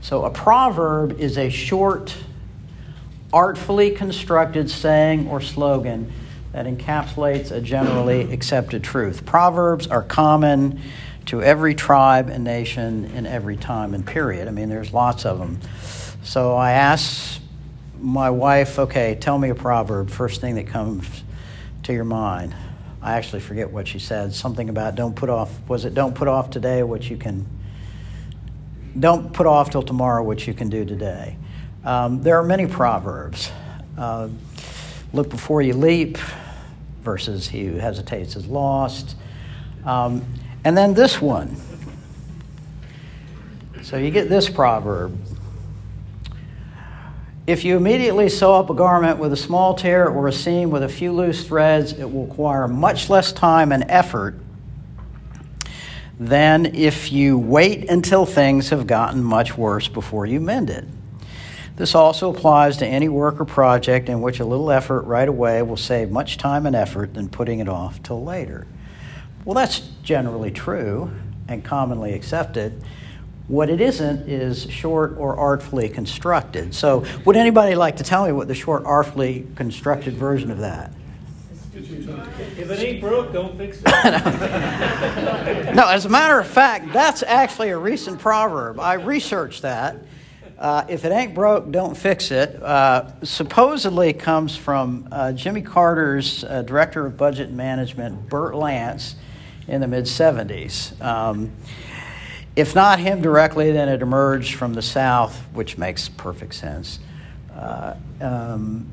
So, 0.00 0.24
a 0.24 0.30
proverb 0.30 1.18
is 1.20 1.38
a 1.38 1.48
short, 1.48 2.16
artfully 3.32 3.90
constructed 3.90 4.70
saying 4.70 5.28
or 5.28 5.40
slogan 5.40 6.12
that 6.52 6.66
encapsulates 6.66 7.50
a 7.50 7.60
generally 7.60 8.32
accepted 8.32 8.84
truth. 8.84 9.26
Proverbs 9.26 9.86
are 9.88 10.02
common 10.02 10.80
to 11.26 11.42
every 11.42 11.74
tribe 11.74 12.28
and 12.28 12.44
nation 12.44 13.06
in 13.06 13.26
every 13.26 13.56
time 13.56 13.94
and 13.94 14.06
period. 14.06 14.48
I 14.48 14.50
mean, 14.50 14.68
there's 14.68 14.92
lots 14.92 15.24
of 15.24 15.38
them. 15.38 15.60
So, 16.22 16.54
I 16.54 16.72
asked 16.72 17.41
my 18.02 18.28
wife, 18.28 18.78
okay, 18.78 19.16
tell 19.18 19.38
me 19.38 19.48
a 19.48 19.54
proverb, 19.54 20.10
first 20.10 20.40
thing 20.40 20.56
that 20.56 20.66
comes 20.66 21.06
to 21.84 21.92
your 21.92 22.04
mind. 22.04 22.54
I 23.00 23.14
actually 23.14 23.40
forget 23.40 23.70
what 23.70 23.88
she 23.88 23.98
said. 23.98 24.34
Something 24.34 24.68
about 24.68 24.94
don't 24.94 25.16
put 25.16 25.30
off, 25.30 25.50
was 25.68 25.84
it 25.84 25.94
don't 25.94 26.14
put 26.14 26.28
off 26.28 26.50
today 26.50 26.82
what 26.82 27.08
you 27.08 27.16
can 27.16 27.46
don't 28.98 29.32
put 29.32 29.46
off 29.46 29.70
till 29.70 29.82
tomorrow 29.82 30.22
what 30.22 30.46
you 30.46 30.52
can 30.52 30.68
do 30.68 30.84
today. 30.84 31.36
Um, 31.82 32.22
there 32.22 32.36
are 32.36 32.42
many 32.42 32.66
proverbs. 32.66 33.50
Uh, 33.96 34.28
look 35.14 35.30
before 35.30 35.62
you 35.62 35.72
leap, 35.72 36.18
versus 37.02 37.48
he 37.48 37.64
who 37.66 37.76
hesitates 37.76 38.36
is 38.36 38.46
lost. 38.46 39.16
Um, 39.84 40.24
and 40.64 40.76
then 40.76 40.94
this 40.94 41.20
one. 41.20 41.56
So 43.82 43.96
you 43.96 44.10
get 44.10 44.28
this 44.28 44.48
proverb. 44.48 45.18
If 47.44 47.64
you 47.64 47.76
immediately 47.76 48.28
sew 48.28 48.54
up 48.54 48.70
a 48.70 48.74
garment 48.74 49.18
with 49.18 49.32
a 49.32 49.36
small 49.36 49.74
tear 49.74 50.08
or 50.08 50.28
a 50.28 50.32
seam 50.32 50.70
with 50.70 50.84
a 50.84 50.88
few 50.88 51.10
loose 51.12 51.44
threads, 51.44 51.92
it 51.92 52.04
will 52.04 52.26
require 52.26 52.68
much 52.68 53.10
less 53.10 53.32
time 53.32 53.72
and 53.72 53.84
effort 53.88 54.38
than 56.20 56.66
if 56.66 57.10
you 57.10 57.36
wait 57.36 57.90
until 57.90 58.26
things 58.26 58.68
have 58.68 58.86
gotten 58.86 59.24
much 59.24 59.58
worse 59.58 59.88
before 59.88 60.24
you 60.24 60.38
mend 60.38 60.70
it. 60.70 60.84
This 61.74 61.96
also 61.96 62.32
applies 62.32 62.76
to 62.76 62.86
any 62.86 63.08
work 63.08 63.40
or 63.40 63.44
project 63.44 64.08
in 64.08 64.20
which 64.20 64.38
a 64.38 64.44
little 64.44 64.70
effort 64.70 65.02
right 65.02 65.28
away 65.28 65.62
will 65.62 65.76
save 65.76 66.12
much 66.12 66.36
time 66.36 66.64
and 66.64 66.76
effort 66.76 67.12
than 67.14 67.28
putting 67.28 67.58
it 67.58 67.68
off 67.68 68.00
till 68.04 68.22
later. 68.22 68.68
Well, 69.44 69.54
that's 69.54 69.80
generally 70.04 70.52
true 70.52 71.10
and 71.48 71.64
commonly 71.64 72.12
accepted. 72.12 72.84
What 73.52 73.68
it 73.68 73.82
isn't 73.82 74.30
is 74.30 74.66
short 74.70 75.18
or 75.18 75.36
artfully 75.36 75.90
constructed. 75.90 76.74
So, 76.74 77.04
would 77.26 77.36
anybody 77.36 77.74
like 77.74 77.98
to 77.98 78.02
tell 78.02 78.24
me 78.24 78.32
what 78.32 78.48
the 78.48 78.54
short, 78.54 78.86
artfully 78.86 79.46
constructed 79.56 80.14
version 80.14 80.50
of 80.50 80.56
that? 80.60 80.90
If 81.74 82.70
it 82.70 82.78
ain't 82.78 83.02
broke, 83.02 83.30
don't 83.34 83.54
fix 83.58 83.76
it. 83.76 83.84
no, 85.74 85.86
as 85.86 86.06
a 86.06 86.08
matter 86.08 86.40
of 86.40 86.46
fact, 86.46 86.94
that's 86.94 87.22
actually 87.22 87.68
a 87.68 87.76
recent 87.76 88.18
proverb. 88.18 88.80
I 88.80 88.94
researched 88.94 89.60
that. 89.60 89.96
Uh, 90.58 90.86
if 90.88 91.04
it 91.04 91.12
ain't 91.12 91.34
broke, 91.34 91.70
don't 91.70 91.94
fix 91.94 92.30
it. 92.30 92.56
Uh, 92.62 93.10
supposedly 93.22 94.14
comes 94.14 94.56
from 94.56 95.06
uh, 95.12 95.30
Jimmy 95.32 95.60
Carter's 95.60 96.42
uh, 96.44 96.62
director 96.62 97.04
of 97.04 97.18
budget 97.18 97.50
management, 97.50 98.30
Bert 98.30 98.54
Lance, 98.54 99.16
in 99.68 99.82
the 99.82 99.88
mid 99.88 100.04
70s. 100.04 100.98
Um, 101.02 101.52
if 102.54 102.74
not 102.74 102.98
him 102.98 103.22
directly, 103.22 103.72
then 103.72 103.88
it 103.88 104.02
emerged 104.02 104.54
from 104.54 104.74
the 104.74 104.82
South, 104.82 105.36
which 105.52 105.78
makes 105.78 106.08
perfect 106.08 106.54
sense, 106.54 106.98
uh, 107.54 107.94
um, 108.20 108.90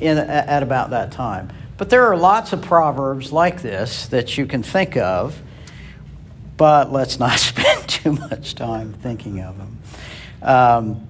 in, 0.00 0.16
at 0.18 0.62
about 0.62 0.90
that 0.90 1.12
time. 1.12 1.50
But 1.76 1.90
there 1.90 2.06
are 2.06 2.16
lots 2.16 2.52
of 2.52 2.62
proverbs 2.62 3.32
like 3.32 3.62
this 3.62 4.06
that 4.08 4.38
you 4.38 4.46
can 4.46 4.62
think 4.62 4.96
of, 4.96 5.40
but 6.56 6.90
let's 6.90 7.18
not 7.18 7.38
spend 7.38 7.88
too 7.88 8.12
much 8.12 8.54
time 8.54 8.94
thinking 8.94 9.40
of 9.40 9.58
them. 9.58 9.78
Um, 10.42 11.06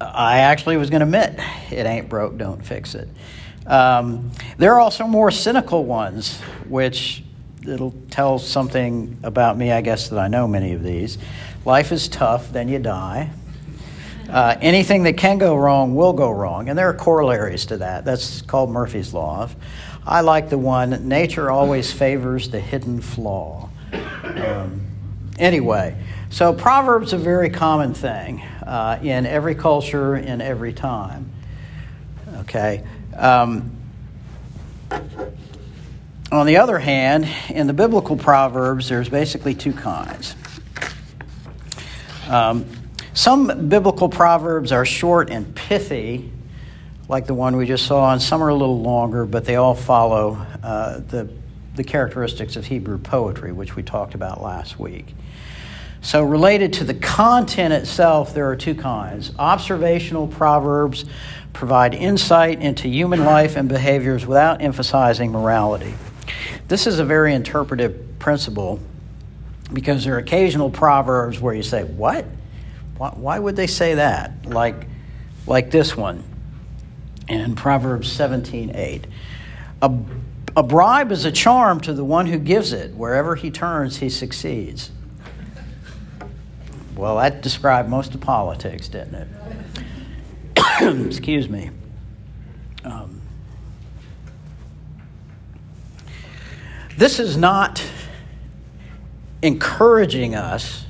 I 0.00 0.38
actually 0.38 0.76
was 0.76 0.88
going 0.90 1.00
to 1.00 1.06
admit 1.06 1.38
it 1.70 1.86
ain't 1.86 2.08
broke, 2.08 2.36
don't 2.36 2.64
fix 2.64 2.94
it. 2.94 3.08
Um, 3.66 4.30
there 4.56 4.74
are 4.74 4.80
also 4.80 5.06
more 5.06 5.30
cynical 5.30 5.84
ones, 5.84 6.40
which 6.68 7.22
it'll 7.66 7.94
tell 8.10 8.38
something 8.38 9.18
about 9.22 9.56
me, 9.56 9.72
I 9.72 9.80
guess, 9.80 10.08
that 10.08 10.18
I 10.18 10.28
know 10.28 10.48
many 10.48 10.72
of 10.72 10.82
these. 10.82 11.18
Life 11.64 11.92
is 11.92 12.08
tough, 12.08 12.52
then 12.52 12.68
you 12.68 12.78
die. 12.78 13.30
Uh, 14.28 14.56
anything 14.60 15.02
that 15.02 15.16
can 15.16 15.38
go 15.38 15.56
wrong 15.56 15.94
will 15.94 16.12
go 16.12 16.30
wrong, 16.30 16.68
and 16.68 16.78
there 16.78 16.88
are 16.88 16.94
corollaries 16.94 17.66
to 17.66 17.78
that. 17.78 18.04
That's 18.04 18.42
called 18.42 18.70
Murphy's 18.70 19.12
Law. 19.12 19.48
I 20.06 20.20
like 20.20 20.48
the 20.48 20.58
one 20.58 21.08
nature 21.08 21.50
always 21.50 21.92
favors 21.92 22.48
the 22.48 22.60
hidden 22.60 23.00
flaw. 23.00 23.68
Um, 24.22 24.86
anyway, 25.38 25.96
so 26.30 26.52
Proverbs 26.52 27.12
a 27.12 27.18
very 27.18 27.50
common 27.50 27.92
thing 27.92 28.40
uh, 28.64 28.98
in 29.02 29.26
every 29.26 29.54
culture, 29.54 30.16
in 30.16 30.40
every 30.40 30.72
time. 30.72 31.30
Okay. 32.38 32.84
Um, 33.16 33.76
on 36.32 36.46
the 36.46 36.58
other 36.58 36.78
hand, 36.78 37.28
in 37.48 37.66
the 37.66 37.72
biblical 37.72 38.16
Proverbs, 38.16 38.88
there's 38.88 39.08
basically 39.08 39.54
two 39.54 39.72
kinds. 39.72 40.36
Um, 42.28 42.66
some 43.12 43.68
biblical 43.68 44.08
proverbs 44.08 44.70
are 44.70 44.86
short 44.86 45.30
and 45.30 45.52
pithy, 45.54 46.30
like 47.08 47.26
the 47.26 47.34
one 47.34 47.56
we 47.56 47.66
just 47.66 47.84
saw, 47.86 48.12
and 48.12 48.22
some 48.22 48.40
are 48.40 48.48
a 48.48 48.54
little 48.54 48.80
longer, 48.80 49.26
but 49.26 49.44
they 49.44 49.56
all 49.56 49.74
follow 49.74 50.46
uh, 50.62 51.00
the, 51.00 51.28
the 51.74 51.82
characteristics 51.82 52.54
of 52.54 52.64
Hebrew 52.64 52.98
poetry, 52.98 53.50
which 53.50 53.74
we 53.74 53.82
talked 53.82 54.14
about 54.14 54.40
last 54.40 54.78
week. 54.78 55.14
So, 56.02 56.22
related 56.22 56.72
to 56.74 56.84
the 56.84 56.94
content 56.94 57.74
itself, 57.74 58.32
there 58.32 58.48
are 58.48 58.56
two 58.56 58.76
kinds. 58.76 59.32
Observational 59.38 60.28
proverbs 60.28 61.04
provide 61.52 61.94
insight 61.94 62.62
into 62.62 62.88
human 62.88 63.24
life 63.24 63.56
and 63.56 63.68
behaviors 63.68 64.24
without 64.24 64.62
emphasizing 64.62 65.32
morality. 65.32 65.94
This 66.68 66.86
is 66.86 66.98
a 66.98 67.04
very 67.04 67.34
interpretive 67.34 68.18
principle 68.18 68.80
because 69.72 70.04
there 70.04 70.14
are 70.14 70.18
occasional 70.18 70.70
proverbs 70.70 71.40
where 71.40 71.54
you 71.54 71.62
say, 71.62 71.84
What? 71.84 72.24
Why, 72.96 73.38
would 73.38 73.56
they 73.56 73.66
say 73.66 73.94
that? 73.94 74.44
Like, 74.44 74.86
like 75.46 75.70
this 75.70 75.96
one 75.96 76.22
in 77.28 77.54
Proverbs 77.54 78.12
17 78.12 78.72
8. 78.74 79.06
A, 79.82 79.98
a 80.54 80.62
bribe 80.62 81.10
is 81.10 81.24
a 81.24 81.32
charm 81.32 81.80
to 81.80 81.94
the 81.94 82.04
one 82.04 82.26
who 82.26 82.38
gives 82.38 82.74
it. 82.74 82.94
Wherever 82.94 83.36
he 83.36 83.50
turns, 83.50 83.98
he 83.98 84.10
succeeds. 84.10 84.90
Well, 86.94 87.16
that 87.16 87.40
described 87.40 87.88
most 87.88 88.14
of 88.14 88.20
politics, 88.20 88.88
didn't 88.88 89.14
it? 89.14 91.06
Excuse 91.06 91.48
me. 91.48 91.70
Um, 92.84 93.19
this 97.00 97.18
is 97.18 97.34
not 97.34 97.82
encouraging 99.40 100.34
us 100.34 100.84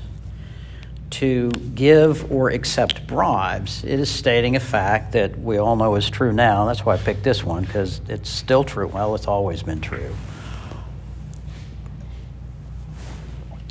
to 1.08 1.50
give 1.50 2.32
or 2.32 2.50
accept 2.50 3.06
bribes. 3.06 3.84
It 3.84 4.00
is 4.00 4.10
stating 4.10 4.56
a 4.56 4.60
fact 4.60 5.12
that 5.12 5.38
we 5.38 5.58
all 5.58 5.76
know 5.76 5.94
is 5.94 6.10
true 6.10 6.32
now. 6.32 6.64
That's 6.64 6.84
why 6.84 6.94
I 6.94 6.96
picked 6.96 7.22
this 7.22 7.44
one, 7.44 7.64
because 7.64 8.00
it's 8.08 8.28
still 8.28 8.64
true. 8.64 8.88
Well, 8.88 9.14
it's 9.14 9.28
always 9.28 9.62
been 9.62 9.80
true. 9.80 10.12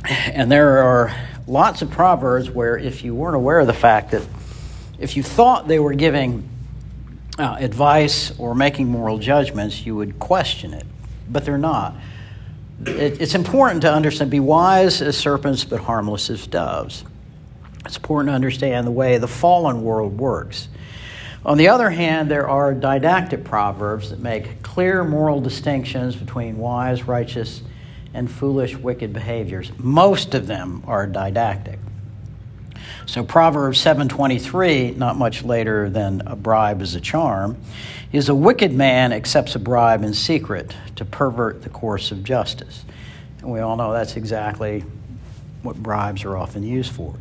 And 0.08 0.50
there 0.50 0.82
are 0.82 1.14
lots 1.46 1.82
of 1.82 1.90
proverbs 1.90 2.50
where, 2.50 2.78
if 2.78 3.04
you 3.04 3.14
weren't 3.14 3.36
aware 3.36 3.58
of 3.58 3.66
the 3.66 3.74
fact 3.74 4.12
that 4.12 4.26
if 4.98 5.14
you 5.14 5.22
thought 5.22 5.68
they 5.68 5.78
were 5.78 5.92
giving 5.92 6.48
uh, 7.38 7.56
advice 7.58 8.32
or 8.38 8.54
making 8.54 8.88
moral 8.88 9.18
judgments, 9.18 9.84
you 9.84 9.94
would 9.94 10.18
question 10.18 10.72
it. 10.72 10.86
But 11.28 11.44
they're 11.44 11.58
not. 11.58 11.96
It, 12.86 13.20
it's 13.20 13.34
important 13.34 13.82
to 13.82 13.92
understand 13.92 14.30
be 14.30 14.40
wise 14.40 15.02
as 15.02 15.16
serpents, 15.16 15.64
but 15.64 15.80
harmless 15.80 16.30
as 16.30 16.46
doves. 16.46 17.04
It's 17.84 17.96
important 17.96 18.30
to 18.30 18.34
understand 18.34 18.86
the 18.86 18.92
way 18.92 19.18
the 19.18 19.28
fallen 19.28 19.82
world 19.82 20.18
works. 20.18 20.68
On 21.44 21.56
the 21.56 21.68
other 21.68 21.88
hand, 21.88 22.30
there 22.30 22.48
are 22.48 22.74
didactic 22.74 23.44
proverbs 23.44 24.10
that 24.10 24.18
make 24.18 24.62
clear 24.62 25.02
moral 25.04 25.40
distinctions 25.40 26.14
between 26.14 26.58
wise, 26.58 27.04
righteous, 27.04 27.62
and 28.12 28.30
foolish, 28.30 28.76
wicked 28.76 29.12
behaviors. 29.12 29.72
Most 29.78 30.34
of 30.34 30.46
them 30.46 30.82
are 30.86 31.06
didactic. 31.06 31.78
So 33.06 33.24
Proverbs 33.24 33.78
7:23, 33.78 34.96
not 34.96 35.16
much 35.16 35.42
later 35.42 35.88
than 35.90 36.22
a 36.26 36.36
bribe 36.36 36.82
is 36.82 36.94
a 36.94 37.00
charm, 37.00 37.56
is 38.12 38.28
a 38.28 38.34
wicked 38.34 38.72
man 38.72 39.12
accepts 39.12 39.54
a 39.54 39.58
bribe 39.58 40.02
in 40.02 40.14
secret 40.14 40.74
to 40.96 41.04
pervert 41.04 41.62
the 41.62 41.68
course 41.68 42.10
of 42.10 42.24
justice. 42.24 42.84
And 43.40 43.50
we 43.50 43.60
all 43.60 43.76
know 43.76 43.92
that's 43.92 44.16
exactly 44.16 44.84
what 45.62 45.76
bribes 45.76 46.24
are 46.24 46.36
often 46.36 46.62
used 46.62 46.92
for 46.92 47.14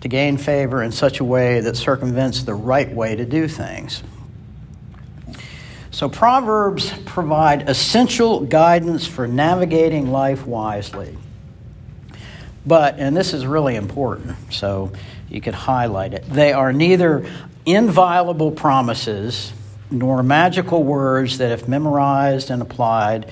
to 0.00 0.08
gain 0.08 0.36
favor 0.36 0.82
in 0.82 0.92
such 0.92 1.20
a 1.20 1.24
way 1.24 1.60
that 1.60 1.76
circumvents 1.76 2.42
the 2.44 2.54
right 2.54 2.92
way 2.92 3.16
to 3.16 3.24
do 3.24 3.48
things. 3.48 4.02
So, 5.90 6.10
Proverbs 6.10 6.92
provide 7.06 7.70
essential 7.70 8.40
guidance 8.40 9.06
for 9.06 9.26
navigating 9.26 10.12
life 10.12 10.46
wisely. 10.46 11.16
But, 12.66 12.98
and 12.98 13.16
this 13.16 13.32
is 13.32 13.46
really 13.46 13.76
important, 13.76 14.36
so 14.50 14.92
you 15.28 15.40
could 15.40 15.54
highlight 15.54 16.14
it, 16.14 16.24
they 16.28 16.52
are 16.52 16.72
neither 16.72 17.28
inviolable 17.64 18.52
promises 18.52 19.52
nor 19.90 20.22
magical 20.22 20.82
words 20.82 21.38
that, 21.38 21.52
if 21.52 21.68
memorized 21.68 22.50
and 22.50 22.62
applied 22.62 23.30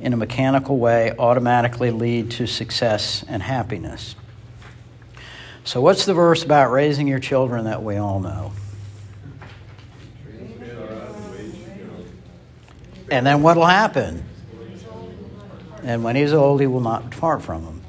in 0.00 0.12
a 0.12 0.16
mechanical 0.16 0.76
way, 0.78 1.14
automatically 1.18 1.90
lead 1.90 2.30
to 2.32 2.46
success 2.46 3.24
and 3.28 3.42
happiness. 3.42 4.14
So, 5.64 5.80
what's 5.80 6.04
the 6.04 6.12
verse 6.12 6.42
about 6.42 6.70
raising 6.70 7.08
your 7.08 7.20
children 7.20 7.64
that 7.64 7.82
we 7.82 7.96
all 7.96 8.20
know? 8.20 8.52
And 13.10 13.26
then 13.26 13.42
what 13.42 13.56
will 13.56 13.66
happen? 13.66 14.24
And 15.82 16.02
when 16.02 16.16
he's 16.16 16.32
old, 16.32 16.60
he 16.60 16.66
will 16.66 16.80
not 16.80 17.10
depart 17.10 17.42
from 17.42 17.64
them. 17.64 17.82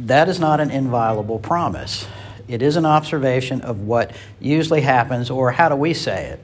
That 0.00 0.28
is 0.28 0.38
not 0.38 0.60
an 0.60 0.70
inviolable 0.70 1.38
promise. 1.38 2.06
It 2.48 2.62
is 2.62 2.76
an 2.76 2.86
observation 2.86 3.60
of 3.60 3.82
what 3.82 4.12
usually 4.40 4.80
happens, 4.80 5.30
or 5.30 5.52
how 5.52 5.68
do 5.68 5.76
we 5.76 5.94
say 5.94 6.26
it? 6.26 6.40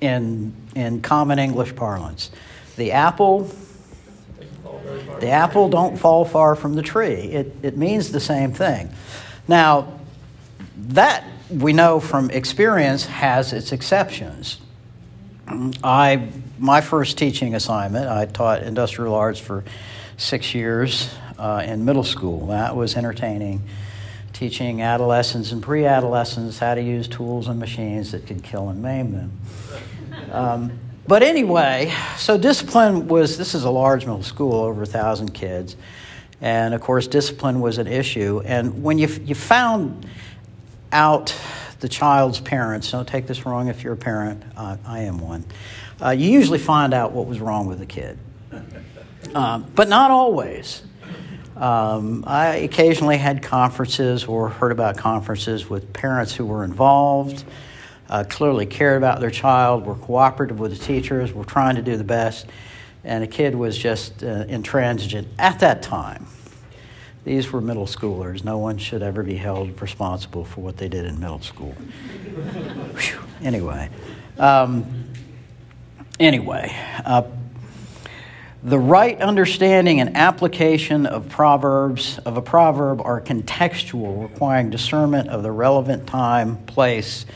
In, 0.00 0.54
in 0.74 1.00
common 1.00 1.38
English 1.38 1.74
parlance. 1.74 2.30
The 2.76 2.92
apple 2.92 3.50
the 5.20 5.28
apple 5.30 5.68
don't 5.68 5.96
fall 5.96 6.24
far 6.24 6.54
from 6.54 6.74
the 6.74 6.82
tree. 6.82 7.14
It, 7.14 7.56
it 7.62 7.76
means 7.76 8.12
the 8.12 8.20
same 8.20 8.52
thing. 8.52 8.90
Now, 9.48 9.98
that 10.76 11.24
we 11.50 11.72
know 11.72 12.00
from 12.00 12.30
experience 12.30 13.06
has 13.06 13.52
its 13.52 13.72
exceptions. 13.72 14.58
I 15.82 16.28
my 16.58 16.80
first 16.80 17.18
teaching 17.18 17.54
assignment, 17.54 18.08
I 18.08 18.26
taught 18.26 18.62
industrial 18.62 19.14
arts 19.14 19.38
for 19.38 19.64
six 20.16 20.54
years 20.54 21.14
uh, 21.38 21.62
in 21.66 21.84
middle 21.84 22.04
school. 22.04 22.46
That 22.46 22.76
was 22.76 22.96
entertaining, 22.96 23.62
teaching 24.32 24.82
adolescents 24.82 25.52
and 25.52 25.62
pre-adolescents 25.62 26.58
how 26.58 26.74
to 26.74 26.82
use 26.82 27.08
tools 27.08 27.48
and 27.48 27.58
machines 27.58 28.12
that 28.12 28.26
could 28.26 28.42
kill 28.42 28.68
and 28.68 28.82
maim 28.82 29.12
them. 29.12 29.40
Um, 30.32 30.78
but 31.06 31.22
anyway, 31.22 31.92
so 32.16 32.36
discipline 32.36 33.06
was 33.06 33.38
this 33.38 33.54
is 33.54 33.64
a 33.64 33.70
large 33.70 34.04
middle 34.04 34.22
school, 34.22 34.54
over 34.54 34.82
a 34.82 34.86
thousand 34.86 35.32
kids, 35.34 35.76
and 36.40 36.74
of 36.74 36.80
course 36.80 37.06
discipline 37.06 37.60
was 37.60 37.78
an 37.78 37.86
issue. 37.86 38.42
And 38.44 38.82
when 38.82 38.98
you 38.98 39.08
you 39.24 39.36
found 39.36 40.06
out 40.90 41.34
the 41.80 41.88
child's 41.88 42.40
parents, 42.40 42.90
don't 42.90 43.06
take 43.06 43.26
this 43.26 43.46
wrong 43.46 43.68
if 43.68 43.84
you're 43.84 43.92
a 43.92 43.96
parent, 43.98 44.42
uh, 44.56 44.78
I 44.84 45.00
am 45.02 45.18
one. 45.18 45.44
Uh, 46.02 46.10
you 46.10 46.30
usually 46.30 46.58
find 46.58 46.92
out 46.92 47.12
what 47.12 47.26
was 47.26 47.38
wrong 47.38 47.66
with 47.66 47.78
the 47.78 47.86
kid, 47.86 48.18
uh, 49.34 49.58
but 49.58 49.88
not 49.88 50.10
always. 50.10 50.82
Um, 51.56 52.24
I 52.26 52.56
occasionally 52.56 53.16
had 53.16 53.42
conferences 53.42 54.24
or 54.24 54.48
heard 54.50 54.72
about 54.72 54.96
conferences 54.96 55.70
with 55.70 55.92
parents 55.92 56.34
who 56.34 56.44
were 56.44 56.64
involved 56.64 57.44
uh, 58.08 58.24
clearly 58.28 58.66
cared 58.66 58.98
about 58.98 59.20
their 59.20 59.30
child, 59.30 59.84
were 59.84 59.94
cooperative 59.94 60.60
with 60.60 60.78
the 60.78 60.84
teachers, 60.84 61.32
were 61.32 61.44
trying 61.44 61.76
to 61.76 61.82
do 61.82 61.96
the 61.96 62.04
best, 62.04 62.46
and 63.04 63.24
a 63.24 63.26
kid 63.26 63.54
was 63.54 63.76
just 63.76 64.22
uh, 64.22 64.44
intransigent 64.48 65.26
at 65.38 65.60
that 65.60 65.82
time. 65.82 66.26
These 67.24 67.50
were 67.50 67.60
middle 67.60 67.86
schoolers. 67.86 68.44
No 68.44 68.58
one 68.58 68.78
should 68.78 69.02
ever 69.02 69.24
be 69.24 69.34
held 69.34 69.80
responsible 69.82 70.44
for 70.44 70.60
what 70.60 70.76
they 70.76 70.88
did 70.88 71.06
in 71.06 71.18
middle 71.18 71.40
school. 71.40 71.74
anyway, 73.42 73.90
um, 74.38 74.86
anyway, 76.20 76.72
uh, 77.04 77.22
the 78.62 78.78
right 78.78 79.20
understanding 79.20 80.00
and 80.00 80.16
application 80.16 81.06
of 81.06 81.28
proverbs 81.28 82.18
of 82.18 82.36
a 82.36 82.42
proverb 82.42 83.00
are 83.00 83.20
contextual, 83.20 84.22
requiring 84.22 84.70
discernment 84.70 85.28
of 85.28 85.42
the 85.42 85.52
relevant 85.52 86.06
time, 86.06 86.56
place, 86.64 87.26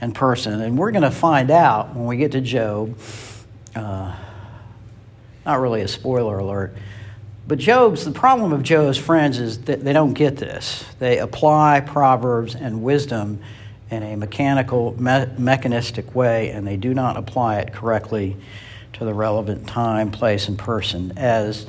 and 0.00 0.14
person. 0.14 0.60
And 0.60 0.78
we're 0.78 0.92
going 0.92 1.02
to 1.02 1.10
find 1.10 1.50
out 1.50 1.94
when 1.94 2.06
we 2.06 2.16
get 2.16 2.32
to 2.32 2.40
Job. 2.40 2.96
Uh, 3.74 4.14
not 5.44 5.60
really 5.60 5.82
a 5.82 5.88
spoiler 5.88 6.38
alert. 6.38 6.76
But 7.46 7.58
Job's, 7.58 8.04
the 8.04 8.12
problem 8.12 8.52
of 8.52 8.62
Job's 8.62 8.98
friends 8.98 9.38
is 9.38 9.62
that 9.62 9.82
they 9.82 9.92
don't 9.92 10.12
get 10.12 10.36
this. 10.36 10.84
They 10.98 11.18
apply 11.18 11.80
Proverbs 11.80 12.54
and 12.54 12.82
wisdom 12.82 13.40
in 13.90 14.02
a 14.02 14.16
mechanical, 14.16 15.00
me- 15.00 15.26
mechanistic 15.38 16.14
way, 16.14 16.50
and 16.50 16.66
they 16.66 16.76
do 16.76 16.92
not 16.92 17.16
apply 17.16 17.60
it 17.60 17.72
correctly 17.72 18.36
to 18.94 19.04
the 19.04 19.14
relevant 19.14 19.66
time, 19.66 20.10
place, 20.10 20.48
and 20.48 20.58
person. 20.58 21.12
As 21.16 21.66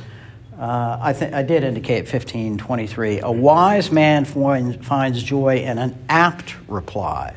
uh, 0.59 0.97
I, 1.01 1.13
th- 1.13 1.33
I 1.33 1.43
did 1.43 1.63
indicate 1.63 2.11
1523, 2.11 3.21
a 3.21 3.31
wise 3.31 3.91
man 3.91 4.25
find, 4.25 4.85
finds 4.85 5.21
joy 5.23 5.57
in 5.57 5.77
an 5.77 5.97
apt 6.09 6.55
reply 6.67 7.35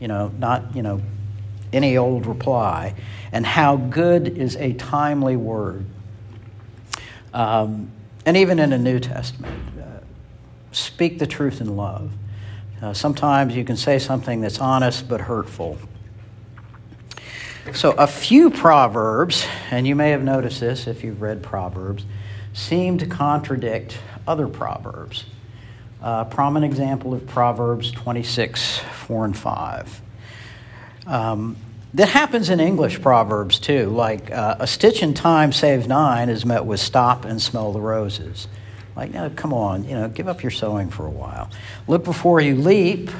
you 0.00 0.08
know, 0.08 0.32
not, 0.38 0.74
you 0.74 0.82
know, 0.82 1.00
any 1.72 1.96
old 1.96 2.26
reply, 2.26 2.94
and 3.30 3.46
how 3.46 3.76
good 3.76 4.26
is 4.26 4.56
a 4.56 4.72
timely 4.72 5.36
word. 5.36 5.84
Um, 7.32 7.92
and 8.26 8.36
even 8.36 8.58
in 8.58 8.70
the 8.70 8.78
New 8.78 8.98
Testament, 8.98 9.54
uh, 9.78 10.00
speak 10.72 11.20
the 11.20 11.26
truth 11.26 11.60
in 11.60 11.76
love. 11.76 12.10
Uh, 12.82 12.92
sometimes 12.92 13.54
you 13.54 13.62
can 13.62 13.76
say 13.76 13.98
something 13.98 14.40
that's 14.40 14.58
honest 14.58 15.06
but 15.08 15.20
hurtful. 15.20 15.78
So, 17.74 17.92
a 17.92 18.06
few 18.06 18.50
proverbs, 18.50 19.46
and 19.70 19.86
you 19.86 19.94
may 19.94 20.10
have 20.10 20.22
noticed 20.22 20.60
this 20.60 20.86
if 20.86 21.04
you've 21.04 21.22
read 21.22 21.42
Proverbs, 21.42 22.04
seem 22.52 22.98
to 22.98 23.06
contradict 23.06 23.96
other 24.26 24.48
proverbs. 24.48 25.24
A 26.02 26.24
prominent 26.24 26.70
example 26.70 27.14
of 27.14 27.26
Proverbs 27.26 27.92
26, 27.92 28.78
4 28.78 29.24
and 29.24 29.36
5. 29.36 30.00
Um, 31.06 31.56
that 31.94 32.08
happens 32.08 32.50
in 32.50 32.60
English 32.60 33.00
proverbs 33.02 33.58
too. 33.58 33.86
Like 33.90 34.30
uh, 34.30 34.56
a 34.58 34.66
stitch 34.66 35.02
in 35.02 35.14
time 35.14 35.52
saves 35.52 35.86
nine 35.86 36.28
is 36.28 36.44
met 36.44 36.64
with 36.64 36.80
stop 36.80 37.24
and 37.24 37.40
smell 37.40 37.72
the 37.72 37.80
roses. 37.80 38.48
Like, 38.96 39.12
no, 39.12 39.30
come 39.30 39.52
on, 39.52 39.84
you 39.84 39.94
know, 39.94 40.08
give 40.08 40.28
up 40.28 40.42
your 40.42 40.50
sewing 40.50 40.90
for 40.90 41.06
a 41.06 41.10
while. 41.10 41.50
Look 41.86 42.04
before 42.04 42.40
you 42.40 42.56
leap. 42.56 43.10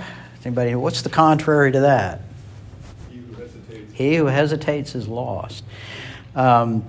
Anybody? 0.44 0.74
What's 0.74 1.02
the 1.02 1.08
contrary 1.08 1.72
to 1.72 1.80
that? 1.80 2.22
He 4.00 4.16
who 4.16 4.26
hesitates, 4.26 4.94
is 4.94 5.06
lost. 5.06 5.62
Um, 6.34 6.84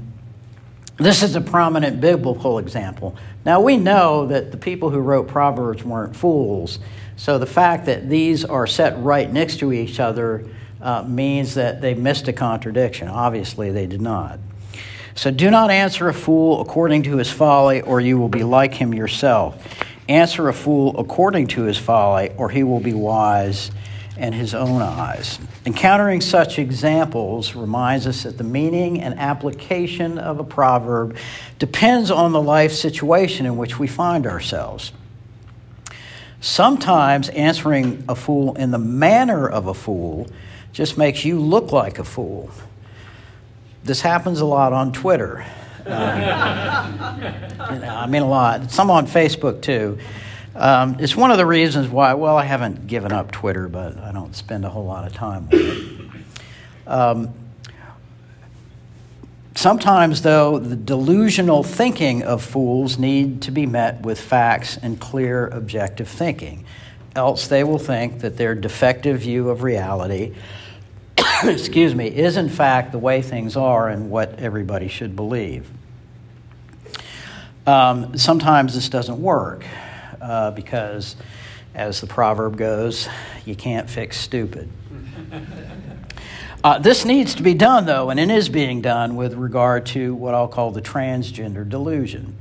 this 0.95 1.23
is 1.23 1.35
a 1.35 1.41
prominent 1.41 1.99
biblical 1.99 2.57
example. 2.57 3.17
Now, 3.43 3.59
we 3.59 3.75
know 3.75 4.27
that 4.27 4.51
the 4.51 4.57
people 4.57 4.89
who 4.89 4.99
wrote 4.99 5.27
Proverbs 5.27 5.83
weren't 5.83 6.15
fools, 6.15 6.79
so 7.17 7.37
the 7.37 7.45
fact 7.45 7.85
that 7.87 8.07
these 8.07 8.45
are 8.45 8.65
set 8.65 8.97
right 8.99 9.29
next 9.29 9.59
to 9.59 9.73
each 9.73 9.99
other 9.99 10.45
uh, 10.81 11.03
means 11.03 11.55
that 11.55 11.81
they 11.81 11.95
missed 11.95 12.29
a 12.29 12.33
contradiction. 12.33 13.09
Obviously, 13.09 13.71
they 13.71 13.87
did 13.87 14.01
not. 14.01 14.39
So 15.13 15.31
do 15.31 15.51
not 15.51 15.69
answer 15.69 16.07
a 16.07 16.13
fool 16.13 16.61
according 16.61 17.03
to 17.03 17.17
his 17.17 17.29
folly, 17.29 17.81
or 17.81 17.99
you 17.99 18.17
will 18.17 18.29
be 18.29 18.43
like 18.43 18.73
him 18.73 18.93
yourself. 18.93 19.83
Answer 20.07 20.47
a 20.47 20.53
fool 20.53 20.97
according 20.97 21.47
to 21.47 21.63
his 21.63 21.77
folly, 21.77 22.31
or 22.37 22.49
he 22.49 22.63
will 22.63 22.79
be 22.79 22.93
wise 22.93 23.69
and 24.21 24.35
his 24.35 24.53
own 24.53 24.83
eyes. 24.83 25.39
Encountering 25.65 26.21
such 26.21 26.59
examples 26.59 27.55
reminds 27.55 28.05
us 28.05 28.21
that 28.21 28.37
the 28.37 28.43
meaning 28.43 29.01
and 29.01 29.17
application 29.17 30.19
of 30.19 30.39
a 30.39 30.43
proverb 30.43 31.17
depends 31.57 32.11
on 32.11 32.31
the 32.31 32.41
life 32.41 32.71
situation 32.71 33.47
in 33.47 33.57
which 33.57 33.79
we 33.79 33.87
find 33.87 34.27
ourselves. 34.27 34.93
Sometimes 36.39 37.29
answering 37.29 38.03
a 38.07 38.15
fool 38.15 38.53
in 38.55 38.69
the 38.69 38.77
manner 38.77 39.49
of 39.49 39.65
a 39.65 39.73
fool 39.73 40.27
just 40.71 40.99
makes 40.99 41.25
you 41.25 41.39
look 41.39 41.71
like 41.71 41.97
a 41.97 42.03
fool. 42.03 42.51
This 43.83 44.01
happens 44.01 44.39
a 44.39 44.45
lot 44.45 44.71
on 44.71 44.93
Twitter. 44.93 45.43
Um, 45.87 46.21
you 47.73 47.79
know, 47.79 47.95
I 47.95 48.05
mean, 48.05 48.21
a 48.21 48.29
lot. 48.29 48.69
Some 48.69 48.91
on 48.91 49.07
Facebook 49.07 49.63
too. 49.63 49.97
Um, 50.53 50.97
it's 50.99 51.15
one 51.15 51.31
of 51.31 51.37
the 51.37 51.45
reasons 51.45 51.87
why, 51.87 52.13
well, 52.13 52.37
I 52.37 52.43
haven't 52.43 52.87
given 52.87 53.11
up 53.11 53.31
Twitter, 53.31 53.67
but 53.69 53.97
I 53.97 54.11
don't 54.11 54.35
spend 54.35 54.65
a 54.65 54.69
whole 54.69 54.85
lot 54.85 55.07
of 55.07 55.13
time 55.13 55.47
on 55.51 55.59
it. 55.59 56.11
Um, 56.87 57.33
Sometimes, 59.61 60.23
though, 60.23 60.57
the 60.57 60.75
delusional 60.75 61.61
thinking 61.61 62.23
of 62.23 62.41
fools 62.41 62.97
need 62.97 63.43
to 63.43 63.51
be 63.51 63.67
met 63.67 64.01
with 64.01 64.19
facts 64.19 64.77
and 64.77 64.99
clear 64.99 65.47
objective 65.49 66.07
thinking. 66.07 66.65
Else, 67.15 67.47
they 67.47 67.63
will 67.63 67.77
think 67.77 68.21
that 68.21 68.37
their 68.37 68.55
defective 68.55 69.19
view 69.19 69.49
of 69.49 69.61
reality, 69.61 70.33
excuse 71.43 71.93
me, 71.93 72.07
is 72.07 72.37
in 72.37 72.49
fact 72.49 72.91
the 72.91 72.97
way 72.97 73.21
things 73.21 73.55
are 73.57 73.89
and 73.89 74.09
what 74.09 74.39
everybody 74.39 74.87
should 74.87 75.15
believe. 75.15 75.69
Um, 77.67 78.17
sometimes 78.17 78.73
this 78.73 78.89
doesn't 78.89 79.21
work 79.21 79.63
uh, 80.21 80.51
because, 80.51 81.15
as 81.73 82.01
the 82.01 82.07
proverb 82.07 82.57
goes, 82.57 83.09
you 83.45 83.55
can't 83.55 83.89
fix 83.89 84.17
stupid. 84.17 84.69
Uh, 86.63 86.77
this 86.77 87.05
needs 87.05 87.33
to 87.35 87.41
be 87.41 87.55
done, 87.55 87.85
though, 87.85 88.11
and 88.11 88.19
it 88.19 88.29
is 88.29 88.47
being 88.47 88.81
done 88.81 89.15
with 89.15 89.33
regard 89.33 89.83
to 89.83 90.13
what 90.13 90.35
I'll 90.35 90.47
call 90.47 90.69
the 90.69 90.81
transgender 90.81 91.67
delusion. 91.67 92.35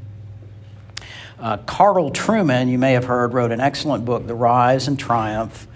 Uh, 1.38 1.56
Carl 1.56 2.10
Trueman, 2.10 2.68
you 2.68 2.76
may 2.76 2.92
have 2.92 3.06
heard, 3.06 3.32
wrote 3.32 3.50
an 3.50 3.60
excellent 3.60 4.04
book, 4.04 4.26
The 4.26 4.34
Rise 4.34 4.88
and 4.88 4.98
Triumph 4.98 5.66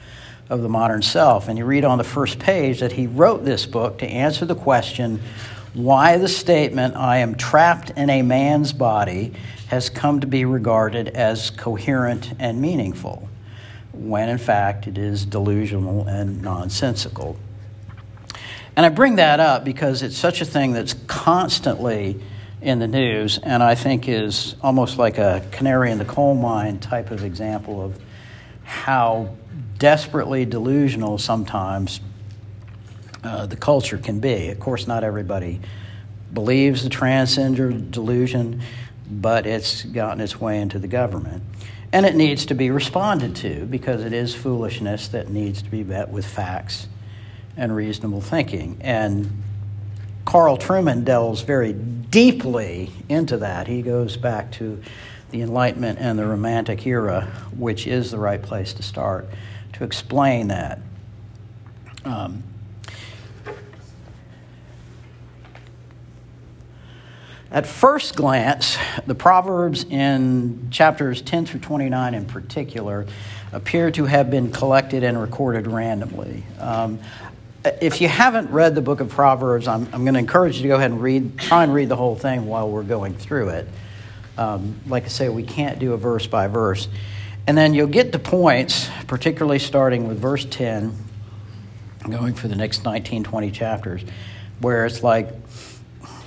of 0.51 0.61
the 0.61 0.69
Modern 0.69 1.01
Self. 1.01 1.49
And 1.49 1.57
you 1.57 1.65
read 1.65 1.87
on 1.87 1.97
the 1.97 2.05
first 2.05 2.39
page 2.39 2.81
that 2.81 2.93
he 2.93 3.07
wrote 3.07 3.47
this 3.47 3.65
book 3.65 3.99
to 3.99 4.07
answer 4.07 4.45
the 4.45 4.55
question 4.55 5.23
why 5.73 6.19
the 6.19 6.29
statement, 6.29 6.97
I 6.97 7.19
am 7.19 7.35
trapped 7.35 7.91
in 7.91 8.11
a 8.11 8.23
man's 8.23 8.73
body, 8.75 9.33
has 9.69 9.89
come 9.91 10.21
to 10.21 10.27
be 10.27 10.45
regarded 10.45 11.09
as 11.09 11.51
coherent 11.51 12.33
and 12.39 12.61
meaningful, 12.61 13.29
when 13.93 14.29
in 14.29 14.39
fact 14.39 14.87
it 14.87 14.99
is 14.99 15.25
delusional 15.25 16.07
and 16.07 16.43
nonsensical. 16.43 17.37
And 18.77 18.85
I 18.85 18.89
bring 18.89 19.17
that 19.17 19.41
up 19.41 19.65
because 19.65 20.03
it's 20.03 20.17
such 20.17 20.41
a 20.41 20.45
thing 20.45 20.73
that's 20.73 20.95
constantly 21.07 22.21
in 22.61 22.79
the 22.79 22.89
news, 22.89 23.39
and 23.39 23.63
I 23.63 23.75
think 23.75 24.09
is 24.09 24.57
almost 24.63 24.99
like 24.99 25.19
a 25.19 25.47
canary 25.53 25.91
in 25.91 25.99
the 25.99 26.05
coal 26.05 26.35
mine 26.35 26.79
type 26.79 27.11
of 27.11 27.23
example 27.23 27.85
of 27.85 27.99
how 28.65 29.35
desperately 29.79 30.47
delusional 30.47 31.19
sometimes 31.19 32.01
uh, 33.23 33.47
the 33.47 33.57
culture 33.57 33.99
can 33.99 34.19
be. 34.19 34.49
Of 34.49 34.61
course, 34.61 34.87
not 34.87 35.05
everybody 35.05 35.61
believes 36.33 36.83
the 36.83 36.91
transgender 36.91 37.91
delusion, 37.91 38.63
but 39.11 39.47
it's 39.47 39.83
gotten 39.83 40.21
its 40.21 40.41
way 40.41 40.61
into 40.61 40.79
the 40.79 40.89
government. 40.89 41.43
And 41.93 42.05
it 42.05 42.17
needs 42.17 42.47
to 42.47 42.55
be 42.55 42.71
responded 42.71 43.37
to 43.37 43.67
because 43.67 44.05
it 44.05 44.13
is 44.13 44.35
foolishness 44.35 45.09
that 45.09 45.29
needs 45.31 45.63
to 45.63 45.71
be 45.71 45.85
met 45.85 46.09
with 46.09 46.27
facts 46.27 46.89
and 47.57 47.75
reasonable 47.75 48.21
thinking. 48.21 48.79
And 48.81 49.43
Carl 50.25 50.57
Trueman 50.57 51.05
delves 51.05 51.43
very 51.43 51.73
deeply 51.73 52.91
into 53.09 53.37
that. 53.39 53.69
He 53.69 53.83
goes 53.83 54.17
back 54.17 54.51
to 54.53 54.83
the 55.31 55.43
Enlightenment 55.43 55.99
and 56.01 56.19
the 56.19 56.27
Romantic 56.27 56.87
era, 56.87 57.29
which 57.57 57.87
is 57.87 58.11
the 58.11 58.19
right 58.19 58.43
place 58.43 58.73
to 58.75 58.83
start 58.83 59.29
to 59.75 59.85
explain 59.85 60.49
that. 60.49 60.79
Um, 62.05 62.43
At 67.55 67.69
first 67.69 68.17
glance, 68.17 68.77
the 69.07 69.15
Proverbs 69.15 69.85
in 69.85 70.67
chapters 70.73 71.23
10 71.23 71.47
through 71.47 71.61
29 71.61 72.13
in 72.13 72.25
particular 72.25 73.07
appear 73.53 73.93
to 73.93 74.07
have 74.07 74.29
been 74.29 74.51
collected 74.51 75.05
and 75.05 75.21
recorded 75.21 75.69
randomly. 75.69 76.43
Um, 76.59 76.99
if 77.81 78.01
you 78.01 78.09
haven't 78.09 78.51
read 78.51 78.75
the 78.75 78.81
book 78.83 78.99
of 78.99 79.09
Proverbs, 79.09 79.69
I'm, 79.69 79.85
I'm 79.93 80.03
going 80.03 80.15
to 80.15 80.19
encourage 80.19 80.57
you 80.57 80.63
to 80.63 80.69
go 80.69 80.75
ahead 80.75 80.91
and 80.91 81.01
read, 81.01 81.39
try 81.39 81.63
and 81.63 81.73
read 81.73 81.89
the 81.89 81.95
whole 81.95 82.17
thing 82.17 82.47
while 82.47 82.69
we're 82.69 82.83
going 82.83 83.15
through 83.15 83.51
it. 83.51 83.69
Um, 84.37 84.81
like 84.89 85.05
I 85.05 85.09
say, 85.09 85.29
we 85.29 85.45
can't 85.45 85.79
do 85.79 85.93
a 85.93 85.97
verse 85.97 86.27
by 86.27 86.49
verse. 86.49 86.89
And 87.47 87.57
then 87.57 87.73
you'll 87.73 87.87
get 87.87 88.11
to 88.15 88.19
points, 88.19 88.91
particularly 89.07 89.61
starting 89.61 90.09
with 90.09 90.19
verse 90.19 90.45
10, 90.45 90.93
going 92.11 92.35
for 92.35 92.49
the 92.49 92.57
next 92.57 92.85
19, 92.85 93.23
20 93.23 93.53
chapters, 93.53 94.03
where 94.59 94.87
it's 94.87 95.05
like 95.05 95.29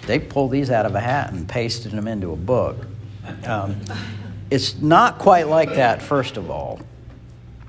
they 0.08 0.20
pulled 0.20 0.52
these 0.52 0.72
out 0.72 0.86
of 0.86 0.96
a 0.96 1.00
hat 1.00 1.32
and 1.32 1.48
pasted 1.48 1.92
them 1.92 2.08
into 2.08 2.32
a 2.32 2.36
book. 2.36 2.78
Um, 3.46 3.76
it's 4.50 4.82
not 4.82 5.20
quite 5.20 5.48
like 5.48 5.76
that, 5.76 6.02
first 6.02 6.38
of 6.38 6.50
all. 6.50 6.80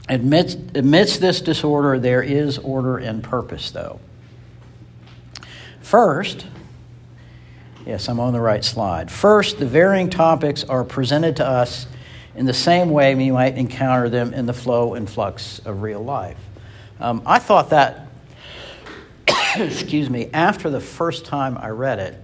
Amidst, 0.09 0.59
amidst 0.75 1.21
this 1.21 1.41
disorder, 1.41 1.99
there 1.99 2.23
is 2.23 2.57
order 2.59 2.97
and 2.97 3.23
purpose, 3.23 3.73
though. 3.73 4.01
First, 5.83 6.47
yes, 7.85 8.09
I'm 8.09 8.21
on 8.21 8.33
the 8.33 8.41
right 8.41 8.65
slide. 8.65 9.11
First, 9.11 9.59
the 9.59 9.67
varying 9.67 10.09
topics 10.09 10.65
are 10.65 10.85
presented 10.85 11.37
to 11.37 11.47
us 11.47 11.87
in 12.37 12.47
the 12.47 12.55
same 12.55 12.91
way 12.91 13.15
we 13.15 13.31
might 13.33 13.59
encounter 13.59 14.09
them 14.09 14.33
in 14.33 14.47
the 14.47 14.53
flow 14.53 14.95
and 14.95 15.11
flux 15.11 15.59
of 15.61 15.83
real 15.83 16.03
life. 16.03 16.39
Um, 17.01 17.23
I 17.27 17.39
thought 17.39 17.71
that, 17.71 18.07
excuse 19.57 20.09
me, 20.09 20.31
after 20.33 20.71
the 20.71 20.81
first 20.81 21.25
time 21.25 21.59
I 21.59 21.69
read 21.71 21.99
it, 21.99 22.23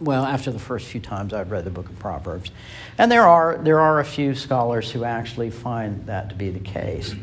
well, 0.00 0.24
after 0.24 0.50
the 0.50 0.58
first 0.58 0.86
few 0.86 1.00
times 1.00 1.32
I've 1.32 1.50
read 1.50 1.64
the 1.64 1.70
book 1.70 1.88
of 1.88 1.98
Proverbs. 1.98 2.50
And 2.98 3.10
there 3.10 3.26
are, 3.26 3.58
there 3.58 3.80
are 3.80 4.00
a 4.00 4.04
few 4.04 4.34
scholars 4.34 4.90
who 4.90 5.04
actually 5.04 5.50
find 5.50 6.06
that 6.06 6.28
to 6.30 6.34
be 6.34 6.50
the 6.50 6.60
case. 6.60 7.14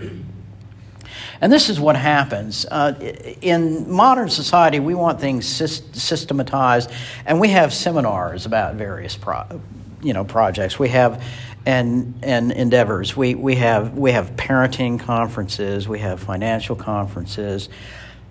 And 1.41 1.51
this 1.51 1.69
is 1.69 1.79
what 1.79 1.95
happens. 1.95 2.65
Uh, 2.69 2.93
in 3.41 3.89
modern 3.91 4.29
society, 4.29 4.79
we 4.79 4.95
want 4.95 5.19
things 5.19 5.45
systematized, 5.47 6.89
and 7.25 7.39
we 7.39 7.49
have 7.49 7.73
seminars 7.73 8.45
about 8.45 8.75
various 8.75 9.17
pro- 9.17 9.61
you 10.01 10.13
know, 10.13 10.23
projects. 10.23 10.79
We 10.79 10.89
have 10.89 11.23
and, 11.65 12.19
and 12.23 12.51
endeavors. 12.51 13.15
We, 13.15 13.35
we, 13.35 13.55
have, 13.55 13.97
we 13.97 14.11
have 14.11 14.31
parenting 14.31 14.99
conferences, 14.99 15.87
we 15.87 15.99
have 15.99 16.19
financial 16.19 16.75
conferences. 16.75 17.69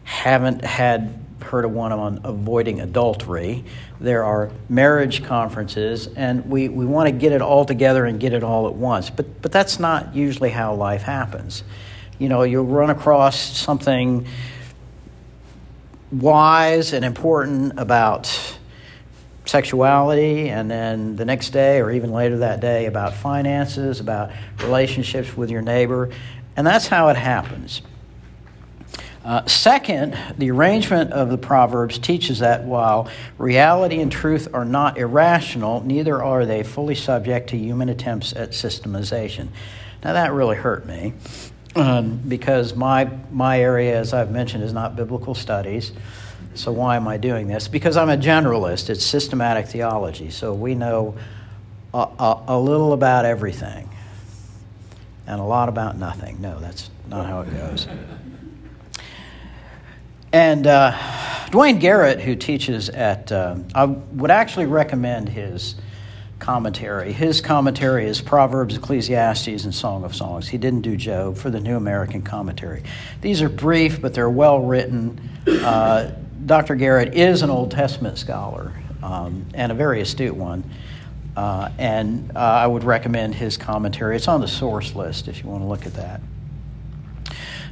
Haven't 0.02 0.64
had 0.64 1.14
heard 1.42 1.64
of 1.64 1.72
one 1.72 1.92
on 1.92 2.20
avoiding 2.24 2.80
adultery. 2.80 3.64
There 4.00 4.24
are 4.24 4.50
marriage 4.68 5.24
conferences, 5.24 6.06
and 6.08 6.48
we, 6.48 6.68
we 6.68 6.86
want 6.86 7.08
to 7.08 7.12
get 7.12 7.32
it 7.32 7.42
all 7.42 7.64
together 7.64 8.04
and 8.04 8.20
get 8.20 8.32
it 8.32 8.42
all 8.42 8.66
at 8.68 8.74
once. 8.74 9.10
But, 9.10 9.42
but 9.42 9.52
that's 9.52 9.78
not 9.78 10.14
usually 10.14 10.50
how 10.50 10.74
life 10.74 11.02
happens. 11.02 11.64
You 12.18 12.28
know, 12.28 12.42
you'll 12.42 12.64
run 12.64 12.90
across 12.90 13.38
something 13.38 14.26
wise 16.12 16.92
and 16.92 17.04
important 17.04 17.78
about 17.78 18.56
sexuality, 19.44 20.48
and 20.48 20.70
then 20.70 21.16
the 21.16 21.24
next 21.24 21.50
day 21.50 21.80
or 21.80 21.90
even 21.90 22.12
later 22.12 22.38
that 22.38 22.60
day 22.60 22.86
about 22.86 23.14
finances, 23.14 24.00
about 24.00 24.30
relationships 24.60 25.36
with 25.36 25.50
your 25.50 25.62
neighbor. 25.62 26.10
And 26.56 26.66
that's 26.66 26.86
how 26.86 27.08
it 27.08 27.16
happens. 27.16 27.82
Uh, 29.22 29.44
second, 29.46 30.16
the 30.38 30.50
arrangement 30.50 31.12
of 31.12 31.28
the 31.28 31.36
Proverbs 31.36 31.98
teaches 31.98 32.38
that 32.38 32.64
while 32.64 33.08
reality 33.36 34.00
and 34.00 34.10
truth 34.10 34.48
are 34.54 34.64
not 34.64 34.96
irrational, 34.96 35.82
neither 35.84 36.22
are 36.22 36.46
they 36.46 36.62
fully 36.62 36.94
subject 36.94 37.50
to 37.50 37.56
human 37.58 37.90
attempts 37.90 38.32
at 38.34 38.52
systemization. 38.52 39.48
Now, 40.02 40.14
that 40.14 40.32
really 40.32 40.56
hurt 40.56 40.86
me 40.86 41.12
um, 41.76 42.16
because 42.26 42.74
my, 42.74 43.10
my 43.30 43.60
area, 43.60 43.98
as 43.98 44.14
I've 44.14 44.30
mentioned, 44.30 44.64
is 44.64 44.72
not 44.72 44.96
biblical 44.96 45.34
studies. 45.34 45.92
So, 46.54 46.72
why 46.72 46.96
am 46.96 47.06
I 47.06 47.18
doing 47.18 47.46
this? 47.46 47.68
Because 47.68 47.98
I'm 47.98 48.08
a 48.08 48.16
generalist, 48.16 48.88
it's 48.88 49.04
systematic 49.04 49.68
theology. 49.68 50.30
So, 50.30 50.54
we 50.54 50.74
know 50.74 51.14
a, 51.92 52.08
a, 52.18 52.44
a 52.48 52.58
little 52.58 52.94
about 52.94 53.26
everything 53.26 53.90
and 55.26 55.40
a 55.40 55.44
lot 55.44 55.68
about 55.68 55.98
nothing. 55.98 56.40
No, 56.40 56.58
that's 56.58 56.90
not 57.08 57.26
how 57.26 57.42
it 57.42 57.50
goes. 57.50 57.86
And 60.32 60.66
uh, 60.66 60.96
Duane 61.50 61.78
Garrett, 61.78 62.20
who 62.20 62.36
teaches 62.36 62.88
at, 62.88 63.32
uh, 63.32 63.56
I 63.74 63.84
would 63.84 64.30
actually 64.30 64.66
recommend 64.66 65.28
his 65.28 65.74
commentary. 66.38 67.12
His 67.12 67.40
commentary 67.40 68.06
is 68.06 68.20
Proverbs, 68.20 68.76
Ecclesiastes, 68.76 69.64
and 69.64 69.74
Song 69.74 70.04
of 70.04 70.14
Songs. 70.14 70.48
He 70.48 70.58
didn't 70.58 70.82
do 70.82 70.96
Job 70.96 71.36
for 71.36 71.50
the 71.50 71.60
New 71.60 71.76
American 71.76 72.22
Commentary. 72.22 72.82
These 73.20 73.42
are 73.42 73.48
brief, 73.48 74.00
but 74.00 74.14
they're 74.14 74.30
well 74.30 74.60
written. 74.60 75.20
Uh, 75.46 76.12
Dr. 76.46 76.76
Garrett 76.76 77.14
is 77.14 77.42
an 77.42 77.50
Old 77.50 77.70
Testament 77.70 78.16
scholar 78.16 78.72
um, 79.02 79.46
and 79.54 79.72
a 79.72 79.74
very 79.74 80.00
astute 80.00 80.34
one. 80.34 80.64
Uh, 81.36 81.70
and 81.78 82.32
uh, 82.34 82.38
I 82.38 82.66
would 82.66 82.84
recommend 82.84 83.34
his 83.34 83.56
commentary. 83.56 84.16
It's 84.16 84.28
on 84.28 84.40
the 84.40 84.48
source 84.48 84.94
list 84.94 85.28
if 85.28 85.42
you 85.42 85.48
want 85.48 85.62
to 85.62 85.68
look 85.68 85.86
at 85.86 85.94
that. 85.94 86.20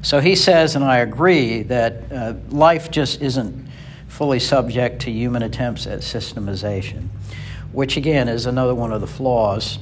So 0.02 0.20
he 0.20 0.36
says, 0.36 0.76
and 0.76 0.84
I 0.84 0.98
agree, 0.98 1.62
that 1.64 2.12
uh, 2.12 2.34
life 2.50 2.90
just 2.90 3.20
isn't 3.20 3.68
fully 4.06 4.38
subject 4.38 5.02
to 5.02 5.10
human 5.10 5.42
attempts 5.42 5.86
at 5.86 6.00
systemization, 6.00 7.08
which 7.72 7.96
again 7.96 8.28
is 8.28 8.46
another 8.46 8.74
one 8.74 8.92
of 8.92 9.00
the 9.00 9.06
flaws 9.06 9.78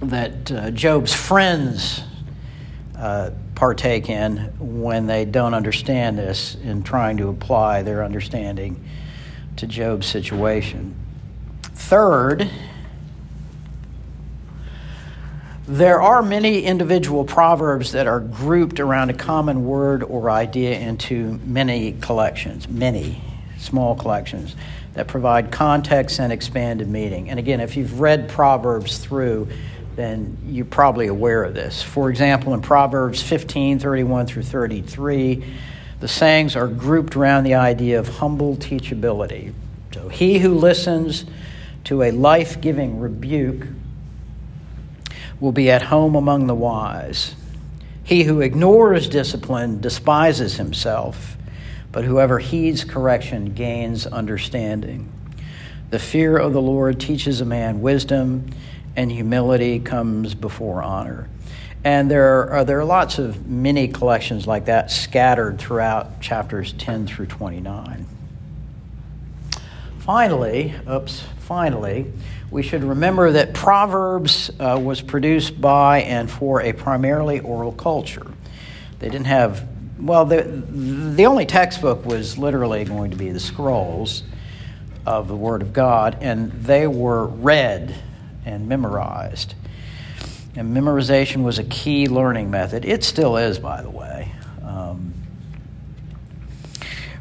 that 0.00 0.50
uh, 0.50 0.70
Job's 0.70 1.14
friends 1.14 2.02
uh, 2.96 3.30
partake 3.54 4.08
in 4.08 4.38
when 4.58 5.06
they 5.06 5.24
don't 5.24 5.54
understand 5.54 6.18
this 6.18 6.56
in 6.56 6.82
trying 6.82 7.16
to 7.16 7.28
apply 7.28 7.82
their 7.82 8.04
understanding 8.04 8.82
to 9.56 9.66
Job's 9.66 10.06
situation. 10.06 10.94
Third, 11.62 12.50
there 15.66 16.02
are 16.02 16.22
many 16.22 16.62
individual 16.62 17.24
proverbs 17.24 17.92
that 17.92 18.06
are 18.06 18.20
grouped 18.20 18.80
around 18.80 19.08
a 19.08 19.14
common 19.14 19.64
word 19.64 20.02
or 20.02 20.30
idea 20.30 20.78
into 20.78 21.40
many 21.46 21.92
collections, 22.00 22.68
many 22.68 23.22
small 23.58 23.94
collections 23.94 24.56
that 24.92 25.08
provide 25.08 25.50
context 25.50 26.20
and 26.20 26.32
expanded 26.32 26.88
meaning. 26.88 27.30
And 27.30 27.38
again, 27.38 27.60
if 27.60 27.76
you've 27.76 27.98
read 27.98 28.28
Proverbs 28.28 28.98
through, 28.98 29.48
then 29.96 30.36
you're 30.46 30.66
probably 30.66 31.06
aware 31.06 31.42
of 31.42 31.54
this. 31.54 31.82
For 31.82 32.10
example, 32.10 32.52
in 32.52 32.60
Proverbs 32.60 33.22
15 33.22 33.78
31 33.78 34.26
through 34.26 34.42
33, 34.42 35.44
the 36.00 36.08
sayings 36.08 36.56
are 36.56 36.68
grouped 36.68 37.16
around 37.16 37.44
the 37.44 37.54
idea 37.54 37.98
of 37.98 38.08
humble 38.08 38.56
teachability. 38.56 39.54
So, 39.92 40.08
he 40.08 40.40
who 40.40 40.54
listens 40.54 41.24
to 41.84 42.02
a 42.02 42.10
life 42.10 42.60
giving 42.60 43.00
rebuke 43.00 43.66
will 45.40 45.52
be 45.52 45.70
at 45.70 45.82
home 45.82 46.14
among 46.14 46.46
the 46.46 46.54
wise. 46.54 47.34
He 48.02 48.24
who 48.24 48.40
ignores 48.40 49.08
discipline 49.08 49.80
despises 49.80 50.56
himself 50.56 51.34
but 51.94 52.04
whoever 52.04 52.40
heeds 52.40 52.82
correction 52.82 53.54
gains 53.54 54.04
understanding. 54.04 55.08
The 55.90 56.00
fear 56.00 56.36
of 56.36 56.52
the 56.52 56.60
Lord 56.60 56.98
teaches 56.98 57.40
a 57.40 57.44
man 57.44 57.82
wisdom, 57.82 58.50
and 58.96 59.12
humility 59.12 59.78
comes 59.78 60.34
before 60.34 60.82
honor. 60.82 61.28
And 61.84 62.10
there 62.10 62.40
are, 62.40 62.52
uh, 62.56 62.64
there 62.64 62.80
are 62.80 62.84
lots 62.84 63.20
of 63.20 63.46
mini 63.46 63.86
collections 63.86 64.44
like 64.44 64.64
that 64.64 64.90
scattered 64.90 65.60
throughout 65.60 66.20
chapters 66.20 66.72
10 66.72 67.06
through 67.06 67.26
29. 67.26 68.06
Finally, 70.04 70.74
oops, 70.86 71.24
finally, 71.38 72.12
we 72.50 72.62
should 72.62 72.84
remember 72.84 73.32
that 73.32 73.54
Proverbs 73.54 74.50
uh, 74.60 74.78
was 74.78 75.00
produced 75.00 75.58
by 75.58 76.02
and 76.02 76.30
for 76.30 76.60
a 76.60 76.74
primarily 76.74 77.40
oral 77.40 77.72
culture. 77.72 78.26
They 78.98 79.08
didn't 79.08 79.28
have 79.28 79.66
well, 79.98 80.26
the, 80.26 80.42
the 80.42 81.24
only 81.24 81.46
textbook 81.46 82.04
was 82.04 82.36
literally 82.36 82.84
going 82.84 83.12
to 83.12 83.16
be 83.16 83.30
the 83.30 83.40
scrolls 83.40 84.24
of 85.06 85.28
the 85.28 85.36
Word 85.36 85.62
of 85.62 85.72
God, 85.72 86.18
and 86.20 86.52
they 86.52 86.86
were 86.86 87.24
read 87.26 87.94
and 88.44 88.68
memorized. 88.68 89.54
And 90.54 90.76
memorization 90.76 91.44
was 91.44 91.58
a 91.58 91.64
key 91.64 92.08
learning 92.08 92.50
method. 92.50 92.84
It 92.84 93.04
still 93.04 93.38
is, 93.38 93.58
by 93.58 93.80
the 93.80 93.88
way. 93.88 94.32
Um, 94.62 95.13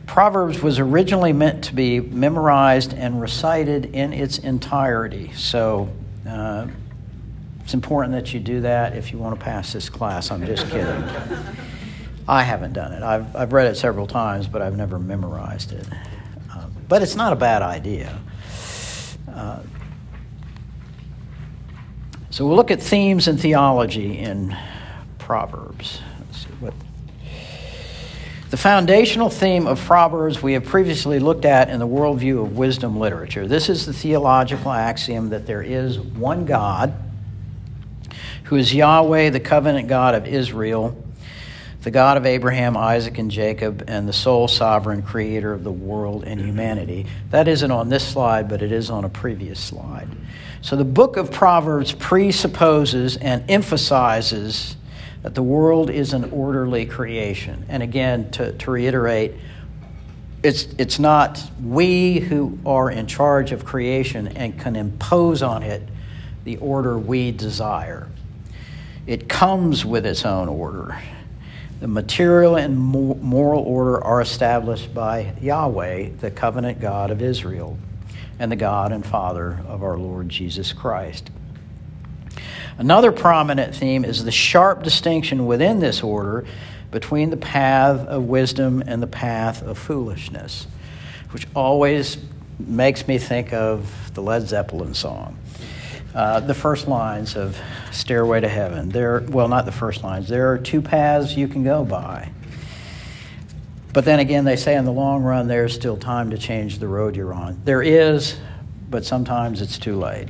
Proverbs 0.05 0.61
was 0.61 0.79
originally 0.79 1.33
meant 1.33 1.63
to 1.65 1.75
be 1.75 1.99
memorized 1.99 2.93
and 2.93 3.21
recited 3.21 3.85
in 3.95 4.13
its 4.13 4.37
entirety. 4.37 5.31
So 5.33 5.89
uh, 6.27 6.67
it's 7.63 7.73
important 7.73 8.13
that 8.13 8.33
you 8.33 8.39
do 8.39 8.61
that 8.61 8.95
if 8.95 9.11
you 9.11 9.17
want 9.17 9.39
to 9.39 9.43
pass 9.43 9.73
this 9.73 9.89
class. 9.89 10.29
I'm 10.31 10.45
just 10.45 10.69
kidding. 10.69 11.03
I 12.27 12.43
haven't 12.43 12.73
done 12.73 12.93
it. 12.93 13.03
I've, 13.03 13.35
I've 13.35 13.53
read 13.53 13.67
it 13.67 13.75
several 13.75 14.07
times, 14.07 14.47
but 14.47 14.61
I've 14.61 14.77
never 14.77 14.99
memorized 14.99 15.71
it. 15.71 15.87
Uh, 16.51 16.67
but 16.87 17.01
it's 17.01 17.15
not 17.15 17.33
a 17.33 17.35
bad 17.35 17.61
idea. 17.61 18.17
Uh, 19.33 19.59
so 22.29 22.45
we'll 22.45 22.55
look 22.55 22.71
at 22.71 22.81
themes 22.81 23.27
and 23.27 23.39
theology 23.39 24.17
in 24.17 24.55
Proverbs. 25.17 26.01
The 28.53 28.57
foundational 28.57 29.31
theme 29.31 29.65
of 29.65 29.83
Proverbs 29.83 30.43
we 30.43 30.53
have 30.53 30.63
previously 30.63 31.17
looked 31.17 31.43
at 31.43 31.71
in 31.71 31.79
the 31.79 31.87
worldview 31.87 32.39
of 32.39 32.55
wisdom 32.55 32.99
literature. 32.99 33.47
This 33.47 33.67
is 33.67 33.87
the 33.87 33.93
theological 33.93 34.71
axiom 34.71 35.29
that 35.29 35.47
there 35.47 35.63
is 35.63 35.99
one 35.99 36.45
God 36.45 36.93
who 38.43 38.55
is 38.55 38.71
Yahweh, 38.71 39.31
the 39.31 39.39
covenant 39.39 39.87
God 39.87 40.13
of 40.13 40.27
Israel 40.27 40.95
the 41.81 41.91
God 41.91 42.15
of 42.15 42.25
Abraham, 42.25 42.77
Isaac, 42.77 43.17
and 43.17 43.29
Jacob, 43.29 43.83
and 43.87 44.07
the 44.07 44.13
sole 44.13 44.47
sovereign 44.47 45.01
creator 45.01 45.51
of 45.51 45.63
the 45.63 45.71
world 45.71 46.23
and 46.23 46.39
humanity. 46.39 47.07
That 47.31 47.49
isn't 47.49 47.71
on 47.71 47.89
this 47.89 48.07
slide, 48.07 48.47
but 48.47 48.61
it 48.61 48.71
is 48.71 48.89
on 48.89 49.03
a 49.03 49.09
previous 49.09 49.59
slide. 49.59 50.07
So 50.61 50.77
the 50.77 50.85
book 50.85 51.17
of 51.17 51.29
Proverbs 51.31 51.91
presupposes 51.91 53.17
and 53.17 53.43
emphasizes 53.49 54.77
that 55.23 55.35
the 55.35 55.43
world 55.43 55.89
is 55.89 56.13
an 56.13 56.25
orderly 56.31 56.85
creation. 56.85 57.65
And 57.69 57.81
again, 57.81 58.29
to, 58.31 58.51
to 58.51 58.71
reiterate, 58.71 59.33
it's, 60.43 60.67
it's 60.77 60.99
not 60.99 61.41
we 61.63 62.19
who 62.19 62.59
are 62.65 62.91
in 62.91 63.07
charge 63.07 63.53
of 63.53 63.63
creation 63.63 64.27
and 64.27 64.59
can 64.59 64.75
impose 64.75 65.41
on 65.41 65.63
it 65.63 65.81
the 66.43 66.57
order 66.57 66.99
we 66.99 67.31
desire. 67.31 68.09
It 69.07 69.29
comes 69.29 69.85
with 69.85 70.05
its 70.05 70.25
own 70.25 70.49
order. 70.49 70.99
The 71.79 71.87
material 71.87 72.57
and 72.57 72.77
moral 72.77 73.61
order 73.61 74.01
are 74.03 74.21
established 74.21 74.93
by 74.93 75.33
Yahweh, 75.41 76.09
the 76.19 76.31
covenant 76.31 76.79
God 76.79 77.11
of 77.11 77.21
Israel, 77.21 77.77
and 78.39 78.51
the 78.51 78.55
God 78.57 78.91
and 78.91 79.05
Father 79.05 79.59
of 79.67 79.83
our 79.83 79.97
Lord 79.97 80.27
Jesus 80.27 80.73
Christ. 80.73 81.29
Another 82.77 83.11
prominent 83.11 83.75
theme 83.75 84.03
is 84.03 84.23
the 84.23 84.31
sharp 84.31 84.83
distinction 84.83 85.45
within 85.45 85.79
this 85.79 86.01
order 86.01 86.45
between 86.91 87.29
the 87.29 87.37
path 87.37 88.07
of 88.07 88.23
wisdom 88.23 88.83
and 88.85 89.01
the 89.01 89.07
path 89.07 89.61
of 89.61 89.77
foolishness, 89.77 90.67
which 91.31 91.47
always 91.55 92.17
makes 92.59 93.07
me 93.07 93.17
think 93.17 93.53
of 93.53 94.11
the 94.13 94.21
Led 94.21 94.47
Zeppelin 94.47 94.93
song. 94.93 95.37
Uh, 96.13 96.39
the 96.39 96.53
first 96.53 96.87
lines 96.87 97.35
of 97.35 97.59
Stairway 97.91 98.41
to 98.41 98.47
Heaven. 98.47 98.89
There, 98.89 99.25
well, 99.27 99.47
not 99.47 99.65
the 99.65 99.71
first 99.71 100.03
lines. 100.03 100.29
There 100.29 100.51
are 100.51 100.59
two 100.59 100.81
paths 100.81 101.35
you 101.35 101.47
can 101.47 101.63
go 101.63 101.83
by. 101.83 102.29
But 103.93 104.05
then 104.05 104.19
again, 104.19 104.43
they 104.43 104.55
say 104.55 104.75
in 104.75 104.85
the 104.85 104.91
long 104.91 105.23
run, 105.23 105.47
there's 105.47 105.73
still 105.73 105.97
time 105.97 106.31
to 106.31 106.37
change 106.37 106.79
the 106.79 106.87
road 106.87 107.15
you're 107.15 107.33
on. 107.33 107.61
There 107.63 107.81
is, 107.81 108.37
but 108.89 109.05
sometimes 109.05 109.61
it's 109.61 109.79
too 109.79 109.95
late. 109.95 110.29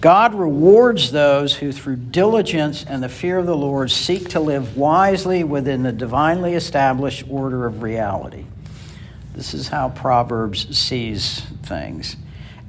God 0.00 0.34
rewards 0.34 1.12
those 1.12 1.56
who, 1.56 1.72
through 1.72 1.96
diligence 1.96 2.84
and 2.84 3.02
the 3.02 3.08
fear 3.08 3.38
of 3.38 3.46
the 3.46 3.56
Lord, 3.56 3.90
seek 3.90 4.30
to 4.30 4.40
live 4.40 4.76
wisely 4.76 5.44
within 5.44 5.82
the 5.82 5.92
divinely 5.92 6.54
established 6.54 7.24
order 7.28 7.66
of 7.66 7.82
reality. 7.82 8.46
This 9.34 9.52
is 9.52 9.68
how 9.68 9.90
Proverbs 9.90 10.76
sees 10.76 11.40
things 11.62 12.16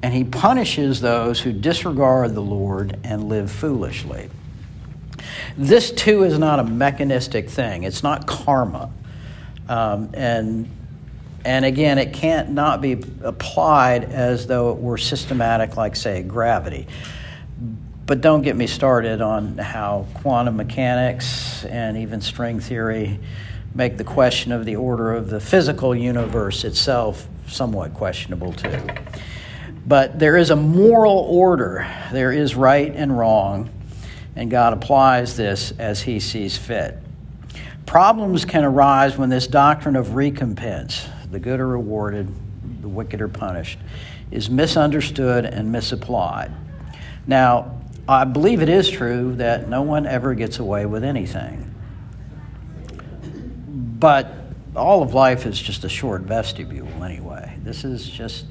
and 0.03 0.13
he 0.13 0.23
punishes 0.23 1.01
those 1.01 1.39
who 1.39 1.51
disregard 1.51 2.33
the 2.33 2.41
Lord 2.41 2.97
and 3.03 3.29
live 3.29 3.51
foolishly. 3.51 4.29
This 5.57 5.91
too 5.91 6.23
is 6.23 6.39
not 6.39 6.59
a 6.59 6.63
mechanistic 6.63 7.49
thing. 7.49 7.83
It's 7.83 8.01
not 8.01 8.25
karma, 8.25 8.91
um, 9.69 10.09
and 10.13 10.69
and 11.43 11.65
again, 11.65 11.97
it 11.97 12.13
can't 12.13 12.51
not 12.51 12.81
be 12.81 13.03
applied 13.23 14.03
as 14.05 14.45
though 14.45 14.71
it 14.71 14.77
were 14.77 14.97
systematic, 14.97 15.75
like 15.75 15.95
say 15.95 16.21
gravity. 16.23 16.87
But 18.11 18.19
don't 18.19 18.41
get 18.41 18.57
me 18.57 18.67
started 18.67 19.21
on 19.21 19.57
how 19.57 20.05
quantum 20.15 20.57
mechanics 20.57 21.63
and 21.63 21.95
even 21.95 22.19
string 22.19 22.59
theory 22.59 23.17
make 23.73 23.95
the 23.95 24.03
question 24.03 24.51
of 24.51 24.65
the 24.65 24.75
order 24.75 25.13
of 25.13 25.29
the 25.29 25.39
physical 25.39 25.95
universe 25.95 26.65
itself 26.65 27.25
somewhat 27.47 27.93
questionable 27.93 28.51
too. 28.51 28.81
But 29.87 30.19
there 30.19 30.35
is 30.35 30.49
a 30.49 30.57
moral 30.57 31.19
order, 31.19 31.87
there 32.11 32.33
is 32.33 32.53
right 32.53 32.93
and 32.93 33.17
wrong, 33.17 33.69
and 34.35 34.51
God 34.51 34.73
applies 34.73 35.37
this 35.37 35.71
as 35.79 36.01
He 36.01 36.19
sees 36.19 36.57
fit. 36.57 36.97
Problems 37.85 38.43
can 38.43 38.65
arise 38.65 39.17
when 39.17 39.29
this 39.29 39.47
doctrine 39.47 39.95
of 39.95 40.15
recompense, 40.15 41.07
the 41.31 41.39
good 41.39 41.61
are 41.61 41.67
rewarded, 41.69 42.27
the 42.81 42.89
wicked 42.89 43.21
are 43.21 43.29
punished, 43.29 43.79
is 44.31 44.49
misunderstood 44.49 45.45
and 45.45 45.71
misapplied. 45.71 46.51
Now, 47.25 47.77
I 48.07 48.25
believe 48.25 48.61
it 48.61 48.69
is 48.69 48.89
true 48.89 49.35
that 49.35 49.69
no 49.69 49.81
one 49.83 50.05
ever 50.05 50.33
gets 50.33 50.59
away 50.59 50.85
with 50.85 51.03
anything. 51.03 51.73
But 53.99 54.33
all 54.75 55.03
of 55.03 55.13
life 55.13 55.45
is 55.45 55.61
just 55.61 55.83
a 55.83 55.89
short 55.89 56.21
vestibule 56.21 56.87
anyway. 57.03 57.55
This 57.63 57.83
is 57.83 58.09
just 58.09 58.45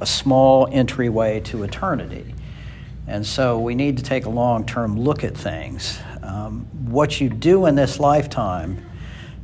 a 0.00 0.06
small 0.06 0.68
entryway 0.70 1.40
to 1.40 1.64
eternity. 1.64 2.34
And 3.06 3.26
so 3.26 3.58
we 3.58 3.74
need 3.74 3.96
to 3.96 4.02
take 4.02 4.26
a 4.26 4.30
long 4.30 4.66
term 4.66 4.98
look 4.98 5.24
at 5.24 5.36
things. 5.36 5.98
Um, 6.22 6.66
what 6.90 7.20
you 7.20 7.28
do 7.28 7.66
in 7.66 7.74
this 7.74 7.98
lifetime 7.98 8.84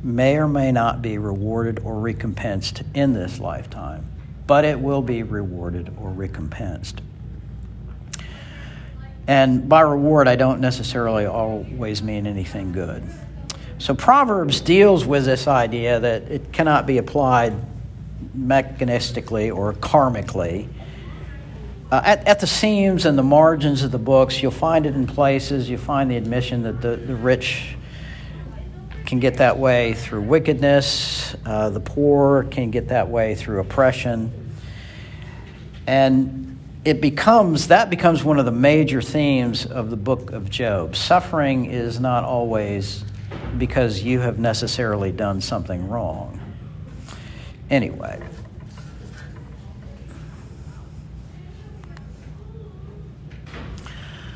may 0.03 0.37
or 0.37 0.47
may 0.47 0.71
not 0.71 1.01
be 1.01 1.17
rewarded 1.17 1.79
or 1.83 1.99
recompensed 1.99 2.83
in 2.93 3.13
this 3.13 3.39
lifetime, 3.39 4.05
but 4.45 4.63
it 4.65 4.79
will 4.79 5.01
be 5.01 5.23
rewarded 5.23 5.91
or 5.99 6.09
recompensed. 6.09 7.01
And 9.27 9.67
by 9.67 9.81
reward, 9.81 10.27
I 10.27 10.35
don't 10.35 10.61
necessarily 10.61 11.25
always 11.25 12.03
mean 12.03 12.27
anything 12.27 12.71
good. 12.71 13.03
So 13.77 13.93
Proverbs 13.93 14.61
deals 14.61 15.05
with 15.05 15.25
this 15.25 15.47
idea 15.47 15.99
that 15.99 16.23
it 16.23 16.53
cannot 16.53 16.85
be 16.85 16.97
applied 16.97 17.53
mechanistically 18.37 19.55
or 19.55 19.73
karmically. 19.73 20.69
Uh, 21.91 22.01
at, 22.03 22.27
at, 22.27 22.39
the 22.39 22.47
seams 22.47 23.05
and 23.05 23.17
the 23.17 23.23
margins 23.23 23.83
of 23.83 23.91
the 23.91 23.99
books, 23.99 24.41
you'll 24.41 24.51
find 24.51 24.85
it 24.85 24.95
in 24.95 25.05
places. 25.05 25.69
You 25.69 25.77
find 25.77 26.09
the 26.09 26.17
admission 26.17 26.63
that 26.63 26.81
the, 26.81 26.95
the 26.95 27.15
rich 27.15 27.75
can 29.05 29.19
get 29.19 29.37
that 29.37 29.57
way 29.57 29.93
through 29.93 30.21
wickedness, 30.21 31.35
uh, 31.45 31.69
the 31.69 31.79
poor 31.79 32.43
can 32.45 32.71
get 32.71 32.87
that 32.87 33.07
way 33.07 33.35
through 33.35 33.59
oppression. 33.59 34.31
And 35.85 36.44
it 36.85 37.01
becomes, 37.01 37.69
that 37.69 37.89
becomes 37.89 38.23
one 38.23 38.37
of 38.37 38.45
the 38.45 38.51
major 38.51 39.01
themes 39.01 39.65
of 39.65 39.89
the 39.89 39.97
book 39.97 40.31
of 40.31 40.51
Job. 40.51 40.95
Suffering 40.95 41.65
is 41.65 41.99
not 41.99 42.23
always 42.23 43.03
because 43.57 44.03
you 44.03 44.19
have 44.19 44.37
necessarily 44.37 45.11
done 45.11 45.41
something 45.41 45.89
wrong. 45.89 46.39
Anyway. 47.71 48.21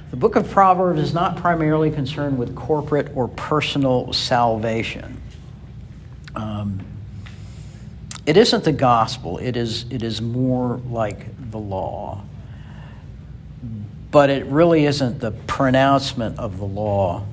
The 0.10 0.18
book 0.18 0.36
of 0.36 0.50
Proverbs 0.50 1.00
is 1.00 1.14
not 1.14 1.38
primarily 1.38 1.91
concerned 1.91 2.39
with 2.39 2.56
corporate 2.56 3.12
or 3.14 3.28
personal 3.28 4.12
salvation. 4.12 5.22
Um, 6.36 6.80
it 8.26 8.38
isn't 8.38 8.64
the 8.64 8.72
gospel, 8.72 9.38
it 9.38 9.56
is, 9.56 9.86
it 9.91 10.02
is 10.02 10.20
more 10.20 10.82
like 10.89 11.28
the 11.52 11.60
law. 11.60 12.24
But 14.12 14.30
it 14.30 14.45
really 14.45 14.86
isn't 14.86 15.20
the 15.20 15.32
pronouncement 15.32 16.39
of 16.39 16.57
the 16.57 16.66
law 16.66 17.26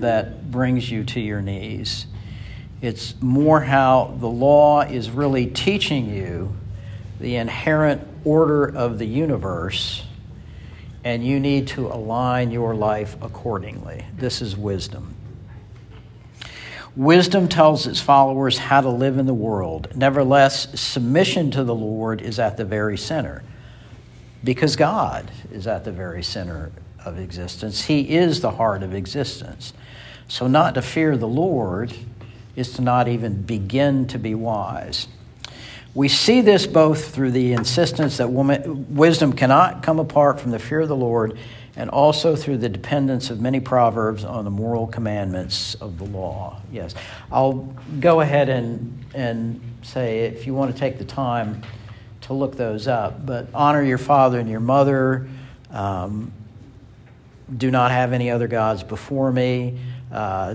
that 0.00 0.50
brings 0.50 0.90
you 0.90 1.04
to 1.04 1.20
your 1.20 1.40
knees. 1.40 2.06
It's 2.80 3.14
more 3.22 3.60
how 3.60 4.16
the 4.18 4.28
law 4.28 4.82
is 4.82 5.10
really 5.10 5.46
teaching 5.46 6.12
you 6.12 6.54
the 7.20 7.36
inherent 7.36 8.06
order 8.24 8.64
of 8.64 8.98
the 8.98 9.06
universe 9.06 10.04
and 11.04 11.24
you 11.26 11.40
need 11.40 11.66
to 11.68 11.88
align 11.88 12.50
your 12.50 12.74
life 12.74 13.16
accordingly. 13.22 14.04
This 14.16 14.40
is 14.40 14.56
wisdom. 14.56 15.14
Wisdom 16.94 17.48
tells 17.48 17.86
its 17.86 18.00
followers 18.00 18.58
how 18.58 18.80
to 18.80 18.90
live 18.90 19.18
in 19.18 19.26
the 19.26 19.34
world. 19.34 19.88
Nevertheless, 19.96 20.78
submission 20.78 21.50
to 21.52 21.64
the 21.64 21.74
Lord 21.74 22.20
is 22.20 22.38
at 22.38 22.56
the 22.56 22.64
very 22.64 22.98
center 22.98 23.42
because 24.44 24.76
God 24.76 25.30
is 25.52 25.66
at 25.66 25.84
the 25.84 25.92
very 25.92 26.22
center 26.22 26.72
of 27.04 27.18
existence. 27.18 27.84
He 27.84 28.14
is 28.14 28.40
the 28.40 28.52
heart 28.52 28.82
of 28.82 28.94
existence. 28.94 29.72
So, 30.28 30.46
not 30.46 30.74
to 30.74 30.82
fear 30.82 31.16
the 31.16 31.28
Lord 31.28 31.92
is 32.56 32.72
to 32.74 32.82
not 32.82 33.08
even 33.08 33.42
begin 33.42 34.06
to 34.08 34.18
be 34.18 34.34
wise. 34.34 35.08
We 35.94 36.08
see 36.08 36.40
this 36.40 36.66
both 36.66 37.14
through 37.14 37.32
the 37.32 37.52
insistence 37.52 38.16
that 38.16 38.30
woman, 38.30 38.94
wisdom 38.94 39.34
cannot 39.34 39.82
come 39.82 39.98
apart 39.98 40.40
from 40.40 40.50
the 40.50 40.58
fear 40.58 40.80
of 40.80 40.88
the 40.88 40.96
Lord, 40.96 41.38
and 41.76 41.90
also 41.90 42.34
through 42.34 42.58
the 42.58 42.68
dependence 42.68 43.30
of 43.30 43.40
many 43.40 43.60
proverbs 43.60 44.24
on 44.24 44.44
the 44.44 44.50
moral 44.50 44.86
commandments 44.86 45.74
of 45.76 45.98
the 45.98 46.04
law. 46.04 46.60
Yes, 46.70 46.94
I'll 47.30 47.74
go 48.00 48.20
ahead 48.20 48.48
and, 48.48 49.04
and 49.14 49.60
say 49.82 50.20
if 50.20 50.46
you 50.46 50.54
want 50.54 50.72
to 50.72 50.78
take 50.78 50.98
the 50.98 51.04
time 51.04 51.62
to 52.22 52.32
look 52.32 52.56
those 52.56 52.88
up, 52.88 53.24
but 53.24 53.46
honor 53.54 53.82
your 53.82 53.98
father 53.98 54.38
and 54.38 54.48
your 54.48 54.60
mother. 54.60 55.28
Um, 55.70 56.32
do 57.56 57.70
not 57.70 57.90
have 57.90 58.12
any 58.12 58.30
other 58.30 58.48
gods 58.48 58.82
before 58.82 59.30
me. 59.30 59.78
Uh, 60.10 60.54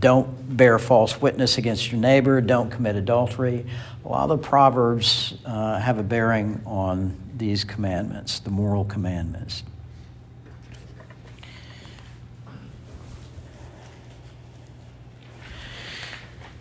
don't 0.00 0.56
bear 0.56 0.78
false 0.78 1.20
witness 1.20 1.58
against 1.58 1.90
your 1.90 2.00
neighbor. 2.00 2.40
Don't 2.40 2.70
commit 2.70 2.96
adultery. 2.96 3.64
A 4.04 4.08
lot 4.08 4.30
of 4.30 4.40
the 4.40 4.48
Proverbs 4.48 5.34
uh, 5.44 5.78
have 5.78 5.98
a 5.98 6.02
bearing 6.02 6.60
on 6.66 7.16
these 7.36 7.64
commandments, 7.64 8.40
the 8.40 8.50
moral 8.50 8.84
commandments. 8.84 9.62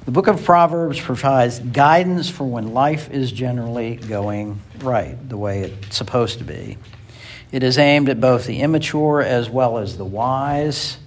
The 0.07 0.13
book 0.13 0.27
of 0.27 0.45
Proverbs 0.45 1.01
provides 1.01 1.59
guidance 1.59 2.29
for 2.29 2.45
when 2.45 2.73
life 2.73 3.11
is 3.11 3.29
generally 3.29 3.97
going 3.97 4.61
right, 4.79 5.17
the 5.27 5.35
way 5.35 5.63
it's 5.63 5.97
supposed 5.97 6.37
to 6.37 6.45
be. 6.45 6.77
It 7.51 7.61
is 7.61 7.77
aimed 7.77 8.07
at 8.07 8.21
both 8.21 8.45
the 8.45 8.61
immature 8.61 9.21
as 9.21 9.49
well 9.49 9.79
as 9.79 9.97
the 9.97 10.05
wise 10.05 10.97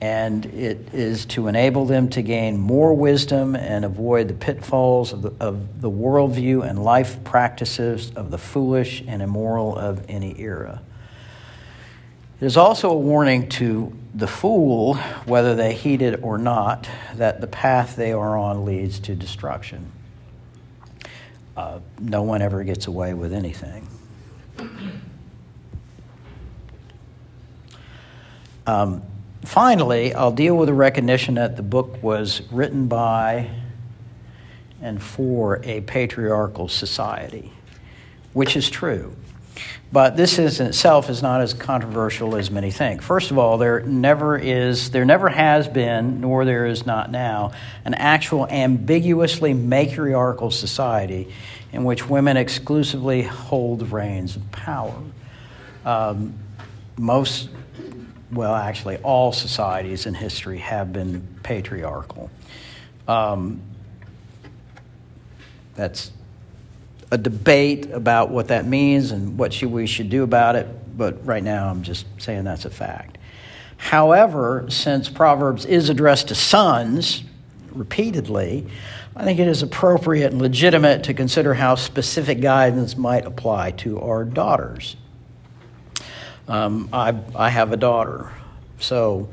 and 0.00 0.46
it 0.46 0.94
is 0.94 1.26
to 1.26 1.48
enable 1.48 1.84
them 1.84 2.08
to 2.08 2.22
gain 2.22 2.56
more 2.56 2.94
wisdom 2.94 3.54
and 3.54 3.84
avoid 3.84 4.28
the 4.28 4.34
pitfalls 4.34 5.12
of 5.12 5.20
the, 5.20 5.32
of 5.38 5.82
the 5.82 5.90
worldview 5.90 6.66
and 6.66 6.82
life 6.82 7.22
practices 7.24 8.10
of 8.16 8.30
the 8.30 8.38
foolish 8.38 9.04
and 9.06 9.20
immoral 9.20 9.76
of 9.76 10.02
any 10.08 10.34
era. 10.40 10.80
Is 12.40 12.56
also 12.56 12.90
a 12.90 12.96
warning 12.96 13.48
to 13.50 13.92
the 14.14 14.28
fool, 14.28 14.94
whether 15.26 15.56
they 15.56 15.74
heed 15.74 16.02
it 16.02 16.22
or 16.22 16.38
not, 16.38 16.88
that 17.16 17.40
the 17.40 17.48
path 17.48 17.96
they 17.96 18.12
are 18.12 18.38
on 18.38 18.64
leads 18.64 19.00
to 19.00 19.16
destruction. 19.16 19.90
Uh, 21.56 21.80
no 21.98 22.22
one 22.22 22.40
ever 22.40 22.62
gets 22.62 22.86
away 22.86 23.12
with 23.12 23.32
anything. 23.32 23.88
Um, 28.68 29.02
finally, 29.44 30.14
I'll 30.14 30.30
deal 30.30 30.56
with 30.56 30.68
the 30.68 30.74
recognition 30.74 31.34
that 31.34 31.56
the 31.56 31.62
book 31.64 32.00
was 32.00 32.42
written 32.52 32.86
by 32.86 33.50
and 34.80 35.02
for 35.02 35.60
a 35.64 35.80
patriarchal 35.80 36.68
society, 36.68 37.50
which 38.32 38.56
is 38.56 38.70
true. 38.70 39.16
But 39.92 40.16
this 40.16 40.38
is 40.38 40.60
in 40.60 40.66
itself 40.66 41.08
is 41.10 41.22
not 41.22 41.40
as 41.40 41.54
controversial 41.54 42.36
as 42.36 42.50
many 42.50 42.70
think. 42.70 43.02
First 43.02 43.30
of 43.30 43.38
all, 43.38 43.58
there 43.58 43.80
never 43.80 44.36
is, 44.36 44.90
there 44.90 45.04
never 45.04 45.28
has 45.28 45.68
been, 45.68 46.20
nor 46.20 46.44
there 46.44 46.66
is 46.66 46.84
not 46.84 47.10
now, 47.10 47.52
an 47.84 47.94
actual 47.94 48.46
ambiguously 48.48 49.54
matriarchal 49.54 50.50
society 50.50 51.32
in 51.72 51.84
which 51.84 52.08
women 52.08 52.36
exclusively 52.36 53.22
hold 53.22 53.90
reins 53.90 54.36
of 54.36 54.50
power. 54.52 54.94
Um, 55.84 56.34
most 56.96 57.48
well, 58.30 58.54
actually, 58.54 58.98
all 58.98 59.32
societies 59.32 60.06
in 60.06 60.14
history 60.14 60.58
have 60.58 60.92
been 60.92 61.26
patriarchal. 61.42 62.30
Um, 63.06 63.62
that's 65.74 66.12
a 67.10 67.18
debate 67.18 67.90
about 67.90 68.30
what 68.30 68.48
that 68.48 68.66
means 68.66 69.10
and 69.10 69.38
what 69.38 69.52
should 69.52 69.70
we 69.70 69.86
should 69.86 70.10
do 70.10 70.22
about 70.22 70.56
it, 70.56 70.66
but 70.96 71.24
right 71.26 71.42
now 71.42 71.68
I'm 71.68 71.82
just 71.82 72.06
saying 72.18 72.44
that's 72.44 72.64
a 72.64 72.70
fact. 72.70 73.18
However, 73.78 74.66
since 74.68 75.08
Proverbs 75.08 75.64
is 75.64 75.88
addressed 75.88 76.28
to 76.28 76.34
sons 76.34 77.22
repeatedly, 77.70 78.66
I 79.16 79.24
think 79.24 79.38
it 79.38 79.48
is 79.48 79.62
appropriate 79.62 80.32
and 80.32 80.42
legitimate 80.42 81.04
to 81.04 81.14
consider 81.14 81.54
how 81.54 81.76
specific 81.76 82.40
guidance 82.40 82.96
might 82.96 83.24
apply 83.24 83.72
to 83.72 84.00
our 84.00 84.24
daughters. 84.24 84.96
Um, 86.46 86.88
I, 86.92 87.14
I 87.34 87.50
have 87.50 87.72
a 87.72 87.76
daughter. 87.76 88.30
So 88.78 89.28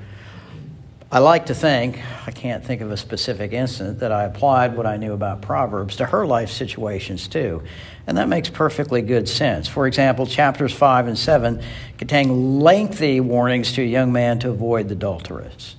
I 1.12 1.20
like 1.20 1.46
to 1.48 1.54
think, 1.54 2.00
I 2.26 2.32
can't 2.32 2.66
think 2.66 2.82
of 2.82 2.90
a 2.90 2.98
specific 2.98 3.54
incident, 3.54 4.00
that 4.00 4.12
I 4.12 4.24
applied 4.24 4.76
what 4.76 4.88
I 4.88 4.98
knew 4.98 5.14
about 5.14 5.42
Proverbs 5.42 5.98
to 5.98 6.06
her 6.06 6.26
life 6.26 6.50
situations 6.50 7.28
too. 7.28 7.62
And 8.08 8.18
that 8.18 8.28
makes 8.28 8.50
perfectly 8.50 9.04
good 9.04 9.30
sense. 9.30 9.68
For 9.68 9.86
example, 9.86 10.26
chapters 10.26 10.74
5 10.74 11.08
and 11.08 11.18
7 11.18 11.62
contain 12.00 12.60
lengthy 12.60 13.20
warnings 13.20 13.74
to 13.74 13.84
a 13.84 13.86
young 13.86 14.12
man 14.12 14.40
to 14.40 14.50
avoid 14.50 14.90
the 14.90 14.96
adulteress. 14.96 15.76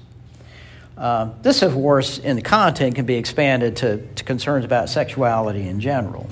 Uh, 0.97 1.31
this, 1.43 1.61
of 1.61 1.73
course, 1.73 2.19
in 2.19 2.37
the 2.37 2.43
content 2.43 2.95
can 2.95 3.05
be 3.05 3.17
expanded 3.17 3.77
to, 3.77 4.07
to 4.15 4.25
concerns 4.25 4.65
about 4.65 4.89
sexuality 4.89 5.69
in 5.69 5.81
general. 5.81 6.31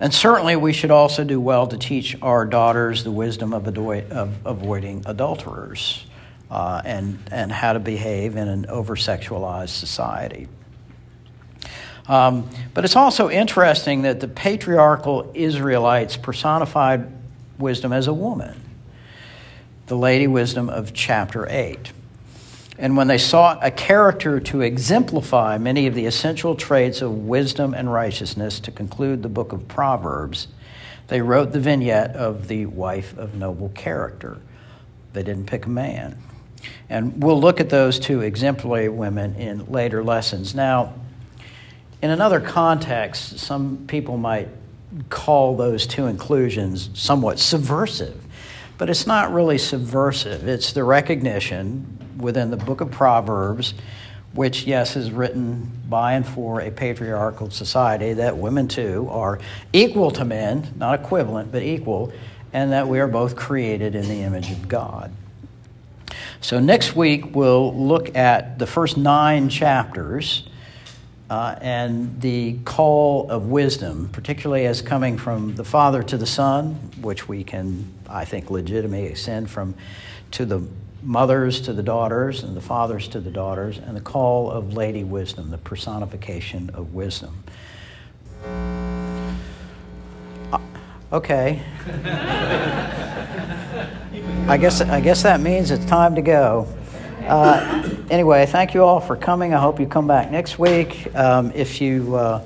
And 0.00 0.14
certainly, 0.14 0.56
we 0.56 0.72
should 0.72 0.90
also 0.90 1.24
do 1.24 1.40
well 1.40 1.66
to 1.66 1.76
teach 1.76 2.16
our 2.22 2.46
daughters 2.46 3.04
the 3.04 3.10
wisdom 3.10 3.52
of, 3.52 3.68
of 3.68 4.46
avoiding 4.46 5.02
adulterers 5.06 6.06
uh, 6.50 6.82
and, 6.84 7.18
and 7.30 7.52
how 7.52 7.72
to 7.72 7.78
behave 7.78 8.36
in 8.36 8.48
an 8.48 8.66
over 8.66 8.96
sexualized 8.96 9.70
society. 9.70 10.48
Um, 12.06 12.48
but 12.72 12.84
it's 12.84 12.96
also 12.96 13.28
interesting 13.28 14.02
that 14.02 14.20
the 14.20 14.28
patriarchal 14.28 15.30
Israelites 15.34 16.16
personified 16.16 17.12
wisdom 17.58 17.92
as 17.92 18.06
a 18.06 18.14
woman, 18.14 18.58
the 19.86 19.96
lady 19.96 20.26
wisdom 20.26 20.70
of 20.70 20.94
chapter 20.94 21.46
8. 21.48 21.92
And 22.78 22.96
when 22.96 23.08
they 23.08 23.18
sought 23.18 23.58
a 23.62 23.70
character 23.70 24.38
to 24.40 24.60
exemplify 24.60 25.58
many 25.58 25.86
of 25.86 25.94
the 25.94 26.06
essential 26.06 26.54
traits 26.54 27.02
of 27.02 27.26
wisdom 27.26 27.74
and 27.74 27.92
righteousness 27.92 28.60
to 28.60 28.70
conclude 28.70 29.22
the 29.22 29.28
book 29.28 29.52
of 29.52 29.66
Proverbs, 29.66 30.46
they 31.08 31.20
wrote 31.20 31.52
the 31.52 31.60
vignette 31.60 32.14
of 32.14 32.48
the 32.48 32.66
wife 32.66 33.18
of 33.18 33.34
noble 33.34 33.70
character. 33.70 34.38
They 35.12 35.24
didn't 35.24 35.46
pick 35.46 35.66
a 35.66 35.70
man. 35.70 36.16
And 36.88 37.22
we'll 37.22 37.40
look 37.40 37.60
at 37.60 37.70
those 37.70 37.98
two 37.98 38.20
exemplary 38.20 38.88
women 38.88 39.34
in 39.36 39.70
later 39.70 40.02
lessons. 40.02 40.54
Now, 40.54 40.94
in 42.00 42.10
another 42.10 42.40
context, 42.40 43.38
some 43.38 43.84
people 43.86 44.16
might 44.16 44.48
call 45.10 45.56
those 45.56 45.86
two 45.86 46.06
inclusions 46.06 46.90
somewhat 46.94 47.38
subversive, 47.38 48.24
but 48.78 48.88
it's 48.88 49.06
not 49.06 49.32
really 49.32 49.58
subversive. 49.58 50.48
It's 50.48 50.72
the 50.72 50.84
recognition 50.84 52.16
within 52.18 52.50
the 52.50 52.56
book 52.56 52.80
of 52.80 52.90
Proverbs, 52.90 53.74
which, 54.32 54.64
yes, 54.64 54.96
is 54.96 55.10
written 55.10 55.70
by 55.88 56.14
and 56.14 56.26
for 56.26 56.60
a 56.60 56.70
patriarchal 56.70 57.50
society, 57.50 58.12
that 58.14 58.36
women 58.36 58.68
too 58.68 59.08
are 59.10 59.38
equal 59.72 60.10
to 60.12 60.24
men, 60.24 60.72
not 60.76 61.00
equivalent, 61.00 61.50
but 61.50 61.62
equal, 61.62 62.12
and 62.52 62.72
that 62.72 62.88
we 62.88 63.00
are 63.00 63.08
both 63.08 63.36
created 63.36 63.94
in 63.94 64.08
the 64.08 64.22
image 64.22 64.50
of 64.50 64.68
God. 64.68 65.12
So, 66.40 66.60
next 66.60 66.94
week 66.94 67.34
we'll 67.34 67.74
look 67.74 68.14
at 68.16 68.58
the 68.58 68.66
first 68.66 68.96
nine 68.96 69.48
chapters 69.48 70.48
uh, 71.28 71.56
and 71.60 72.20
the 72.20 72.58
call 72.64 73.28
of 73.30 73.48
wisdom, 73.48 74.08
particularly 74.12 74.66
as 74.66 74.80
coming 74.80 75.18
from 75.18 75.56
the 75.56 75.64
Father 75.64 76.02
to 76.04 76.16
the 76.16 76.26
Son, 76.26 76.74
which 77.00 77.28
we 77.28 77.42
can, 77.42 77.92
I 78.08 78.24
think, 78.24 78.50
legitimately 78.50 79.08
extend 79.08 79.50
from 79.50 79.74
to 80.32 80.46
the 80.46 80.62
mothers 81.02 81.60
to 81.62 81.72
the 81.72 81.82
daughters 81.82 82.42
and 82.42 82.56
the 82.56 82.60
fathers 82.60 83.08
to 83.08 83.20
the 83.20 83.30
daughters, 83.30 83.78
and 83.78 83.96
the 83.96 84.00
call 84.00 84.50
of 84.50 84.74
Lady 84.74 85.04
Wisdom, 85.04 85.50
the 85.50 85.58
personification 85.58 86.70
of 86.70 86.94
wisdom. 86.94 87.42
Uh, 90.52 90.58
okay. 91.12 91.62
I 94.48 94.56
guess 94.56 94.80
I 94.80 95.02
guess 95.02 95.24
that 95.24 95.42
means 95.42 95.70
it's 95.70 95.84
time 95.84 96.14
to 96.14 96.22
go. 96.22 96.66
Uh, 97.20 97.86
anyway, 98.08 98.46
thank 98.46 98.72
you 98.72 98.82
all 98.82 98.98
for 98.98 99.14
coming. 99.14 99.52
I 99.52 99.60
hope 99.60 99.78
you 99.78 99.86
come 99.86 100.06
back 100.06 100.30
next 100.30 100.58
week. 100.58 101.14
Um, 101.14 101.52
if 101.54 101.82
you 101.82 102.16
uh, 102.16 102.42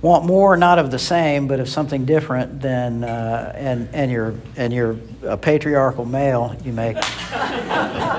want 0.00 0.24
more, 0.24 0.56
not 0.56 0.78
of 0.78 0.90
the 0.90 0.98
same, 0.98 1.48
but 1.48 1.60
of 1.60 1.68
something 1.68 2.06
different, 2.06 2.62
then 2.62 3.04
uh, 3.04 3.52
and 3.56 3.90
and 3.92 4.10
you're 4.10 4.34
and 4.56 4.72
you're 4.72 4.96
a 5.22 5.36
patriarchal 5.36 6.06
male, 6.06 6.56
you 6.64 6.72
may 6.72 6.94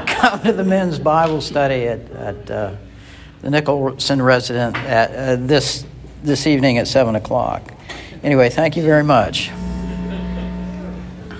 come 0.05 0.39
to 0.43 0.51
the 0.51 0.63
men's 0.63 0.99
Bible 0.99 1.41
study 1.41 1.87
at 1.87 2.11
at 2.11 2.51
uh, 2.51 2.75
the 3.41 3.49
Nicholson 3.49 4.21
resident 4.21 4.77
at 4.77 5.15
uh, 5.15 5.35
this 5.47 5.83
this 6.21 6.45
evening 6.45 6.77
at 6.77 6.87
seven 6.87 7.15
o'clock. 7.15 7.73
Anyway, 8.21 8.51
thank 8.51 8.77
you 8.77 8.83
very 8.83 9.03
much. 9.03 9.49